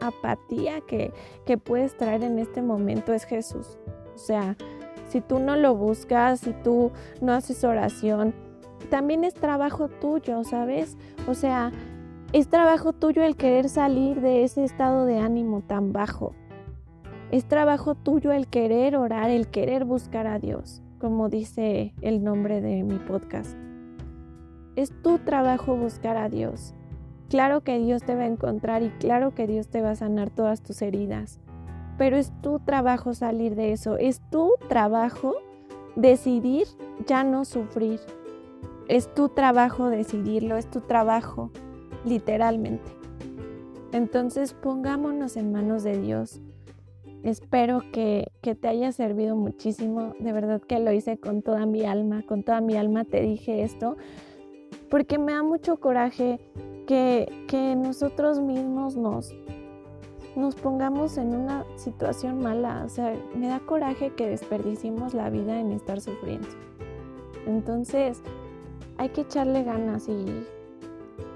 apatía 0.00 0.80
que, 0.80 1.12
que 1.44 1.58
puedes 1.58 1.96
traer 1.96 2.24
en 2.24 2.38
este 2.38 2.62
momento 2.62 3.12
es 3.12 3.24
Jesús. 3.24 3.78
O 4.14 4.18
sea, 4.18 4.56
si 5.08 5.20
tú 5.20 5.38
no 5.38 5.56
lo 5.56 5.74
buscas, 5.76 6.40
si 6.40 6.52
tú 6.64 6.90
no 7.20 7.32
haces 7.32 7.62
oración, 7.64 8.34
también 8.90 9.24
es 9.24 9.34
trabajo 9.34 9.88
tuyo, 9.88 10.42
¿sabes? 10.42 10.96
O 11.28 11.34
sea, 11.34 11.70
es 12.32 12.48
trabajo 12.48 12.94
tuyo 12.94 13.22
el 13.22 13.36
querer 13.36 13.68
salir 13.68 14.22
de 14.22 14.42
ese 14.42 14.64
estado 14.64 15.04
de 15.04 15.18
ánimo 15.18 15.60
tan 15.60 15.92
bajo. 15.92 16.32
Es 17.30 17.44
trabajo 17.44 17.94
tuyo 17.94 18.32
el 18.32 18.46
querer 18.46 18.96
orar, 18.96 19.28
el 19.28 19.48
querer 19.48 19.84
buscar 19.84 20.26
a 20.26 20.38
Dios, 20.38 20.82
como 20.98 21.28
dice 21.28 21.92
el 22.00 22.24
nombre 22.24 22.62
de 22.62 22.84
mi 22.84 22.98
podcast. 22.98 23.54
Es 24.76 24.94
tu 25.02 25.18
trabajo 25.18 25.76
buscar 25.76 26.16
a 26.16 26.30
Dios. 26.30 26.74
Claro 27.28 27.60
que 27.60 27.78
Dios 27.78 28.02
te 28.02 28.14
va 28.14 28.22
a 28.22 28.26
encontrar 28.26 28.82
y 28.82 28.88
claro 28.92 29.34
que 29.34 29.46
Dios 29.46 29.68
te 29.68 29.82
va 29.82 29.90
a 29.90 29.96
sanar 29.96 30.30
todas 30.30 30.62
tus 30.62 30.80
heridas, 30.80 31.38
pero 31.98 32.16
es 32.16 32.32
tu 32.40 32.60
trabajo 32.60 33.12
salir 33.12 33.56
de 33.56 33.72
eso, 33.72 33.98
es 33.98 34.22
tu 34.30 34.54
trabajo 34.68 35.34
decidir 35.96 36.66
ya 37.06 37.24
no 37.24 37.44
sufrir. 37.44 38.00
Es 38.88 39.12
tu 39.14 39.28
trabajo 39.28 39.90
decidirlo, 39.90 40.56
es 40.56 40.70
tu 40.70 40.80
trabajo 40.80 41.50
literalmente. 42.04 42.90
Entonces 43.92 44.54
pongámonos 44.54 45.36
en 45.36 45.52
manos 45.52 45.82
de 45.82 46.00
Dios. 46.00 46.40
Espero 47.22 47.82
que, 47.92 48.32
te 48.40 48.68
haya 48.68 48.90
servido 48.90 49.36
muchísimo. 49.36 50.14
De 50.18 50.32
verdad 50.32 50.60
que 50.60 50.80
lo 50.80 50.90
hice 50.92 51.18
con 51.18 51.42
toda 51.42 51.66
mi 51.66 51.84
alma, 51.84 52.22
con 52.22 52.42
toda 52.42 52.60
mi 52.60 52.76
alma 52.76 53.04
te 53.04 53.20
dije 53.20 53.62
esto, 53.62 53.96
porque 54.90 55.18
me 55.18 55.32
da 55.32 55.42
mucho 55.42 55.78
coraje 55.78 56.40
que, 56.86 57.30
que 57.46 57.76
nosotros 57.76 58.40
mismos 58.40 58.96
nos, 58.96 59.32
nos 60.34 60.56
pongamos 60.56 61.16
en 61.16 61.34
una 61.34 61.64
situación 61.76 62.40
mala. 62.40 62.82
O 62.84 62.88
sea, 62.88 63.14
me 63.36 63.46
da 63.46 63.60
coraje 63.60 64.10
que 64.16 64.26
desperdicimos 64.26 65.14
la 65.14 65.30
vida 65.30 65.60
en 65.60 65.70
estar 65.70 66.00
sufriendo. 66.00 66.48
Entonces, 67.46 68.20
hay 68.98 69.10
que 69.10 69.22
echarle 69.22 69.62
ganas 69.62 70.08
y 70.08 70.44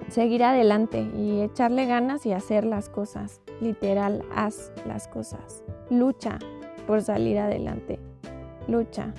seguir 0.09 0.45
adelante 0.45 1.01
y 1.17 1.41
echarle 1.41 1.87
ganas 1.87 2.27
y 2.27 2.33
hacer 2.33 2.65
las 2.65 2.89
cosas. 2.89 3.41
Literal, 3.61 4.25
haz 4.35 4.73
las 4.87 5.09
cosas. 5.09 5.65
Lucha 5.91 6.39
por 6.87 7.03
salir 7.03 7.39
adelante. 7.39 7.99
Lucha. 8.69 9.13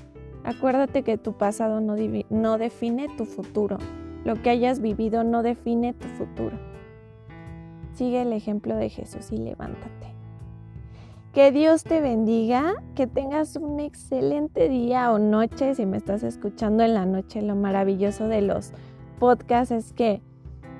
Acuérdate 0.43 1.03
que 1.03 1.17
tu 1.17 1.33
pasado 1.33 1.81
no, 1.81 2.57
define 2.57 3.09
tu 3.17 3.25
futuro. 3.25 3.77
Lo 4.23 4.41
que 4.41 4.49
hayas 4.49 4.79
vivido 4.79 5.23
no 5.23 5.43
define 5.43 5.93
tu 5.93 6.07
futuro. 6.07 6.57
Sigue 7.93 8.21
el 8.21 8.31
ejemplo 8.31 8.75
de 8.75 8.89
Jesús 8.89 9.31
y 9.31 9.37
levántate. 9.37 10.07
Que 11.33 11.51
Dios 11.51 11.83
te 11.83 11.99
bendiga, 12.01 12.75
que 12.95 13.07
tengas 13.07 13.57
un 13.57 13.79
excelente 13.79 14.69
día 14.69 15.11
o 15.11 15.19
noche. 15.19 15.75
Si 15.75 15.85
me 15.85 15.97
estás 15.97 16.23
escuchando 16.23 16.83
en 16.83 16.93
la 16.93 17.05
noche, 17.05 17.41
lo 17.41 17.55
maravilloso 17.55 18.27
de 18.27 18.41
los 18.41 18.71
podcasts 19.19 19.71
es 19.71 19.93
que 19.93 20.21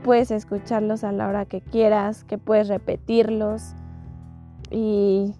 puedes 0.08 0.32
escucharlos 0.32 1.04
a 1.04 1.12
la 1.12 1.28
hora 1.28 1.44
que 1.44 1.60
quieras, 1.60 2.24
que 2.24 2.38
puedes 2.38 2.70
repetirlos 2.70 3.74
y 4.72 5.34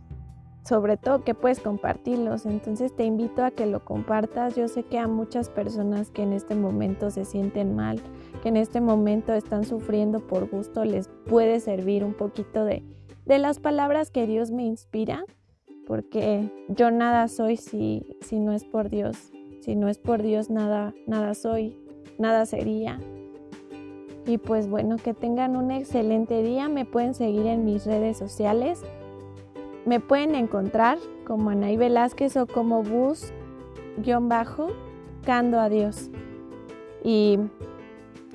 sobre 0.66 0.98
todo 0.98 1.24
que 1.24 1.34
puedes 1.34 1.62
compartirlos. 1.62 2.46
Entonces 2.46 2.94
te 2.94 3.06
invito 3.06 3.46
a 3.46 3.52
que 3.52 3.66
lo 3.66 3.86
compartas. 3.86 4.58
Yo 4.58 4.68
sé 4.68 4.84
que 4.84 5.00
a 5.00 5.08
muchas 5.08 5.50
personas 5.50 6.10
que 6.10 6.24
en 6.24 6.34
este 6.34 6.54
momento 6.54 7.12
se 7.12 7.24
sienten 7.24 7.78
mal, 7.78 8.02
que 8.44 8.50
en 8.50 8.58
este 8.58 8.82
momento 8.82 9.34
están 9.34 9.64
sufriendo 9.64 10.20
por 10.20 10.50
gusto, 10.50 10.84
les 10.84 11.08
puede 11.08 11.62
servir 11.62 12.04
un 12.04 12.14
poquito 12.14 12.66
de, 12.66 12.84
de 13.26 13.38
las 13.38 13.62
palabras 13.62 14.12
que 14.12 14.28
Dios 14.28 14.52
me 14.52 14.64
inspira, 14.64 15.24
porque 15.86 16.52
yo 16.68 16.92
nada 16.92 17.30
soy 17.30 17.56
si, 17.56 18.18
si 18.20 18.42
no 18.42 18.52
es 18.52 18.66
por 18.66 18.90
Dios. 18.90 19.32
Si 19.62 19.78
no 19.78 19.88
es 19.88 19.98
por 19.98 20.22
Dios, 20.22 20.50
nada, 20.50 20.94
nada 21.06 21.36
soy, 21.36 21.78
nada 22.20 22.46
sería. 22.46 23.00
Y 24.28 24.38
pues 24.38 24.70
bueno, 24.70 24.98
que 24.98 25.14
tengan 25.14 25.56
un 25.56 25.72
excelente 25.72 26.44
día. 26.44 26.68
Me 26.68 26.84
pueden 26.84 27.14
seguir 27.14 27.48
en 27.48 27.64
mis 27.64 27.86
redes 27.86 28.18
sociales. 28.18 28.84
Me 29.86 30.02
pueden 30.02 30.36
encontrar 30.36 30.98
como 31.26 31.50
Anaí 31.50 31.78
Velázquez 31.78 32.36
o 32.36 32.46
como 32.46 32.84
bus-cando 32.84 33.32
a 35.62 35.70
Dios. 35.70 36.12
Y 37.06 37.40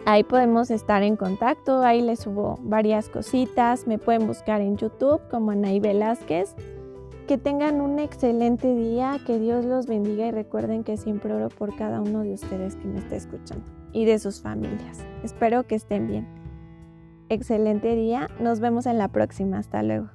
ahí 0.07 0.25
podemos 0.25 0.71
estar 0.71 1.03
en 1.03 1.17
contacto. 1.17 1.83
Ahí 1.83 2.01
les 2.01 2.21
subo 2.21 2.59
varias 2.63 3.11
cositas. 3.11 3.87
Me 3.87 3.99
pueden 3.99 4.27
buscar 4.27 4.63
en 4.63 4.79
YouTube 4.79 5.21
como 5.31 5.51
Anaí 5.51 5.79
Velázquez. 5.79 6.57
que 7.29 7.37
tengan 7.39 7.81
un 7.81 7.99
excelente 8.01 8.75
día, 8.75 9.21
que 9.27 9.39
Dios 9.39 9.65
los 9.65 9.87
bendiga 9.87 10.27
y 10.27 10.33
recuerden 10.33 10.85
que 10.85 10.97
siempre 10.97 11.33
oro 11.33 11.51
por 11.51 11.77
cada 11.77 12.01
uno 12.01 12.23
de 12.23 12.33
ustedes 12.35 12.75
que 12.77 12.89
me 12.89 12.99
está 12.99 13.15
escuchando 13.15 13.82
y 13.93 14.05
de 14.05 14.19
sus 14.19 14.41
familias. 14.41 15.05
Espero 15.23 15.67
que 15.67 15.75
estén 15.75 16.07
bien. 16.07 16.27
Excelente 17.29 17.95
día, 17.95 18.29
nos 18.41 18.61
vemos 18.61 18.87
en 18.87 18.99
la 18.99 19.09
próxima, 19.09 19.59
hasta 19.59 19.83
luego. 19.83 20.11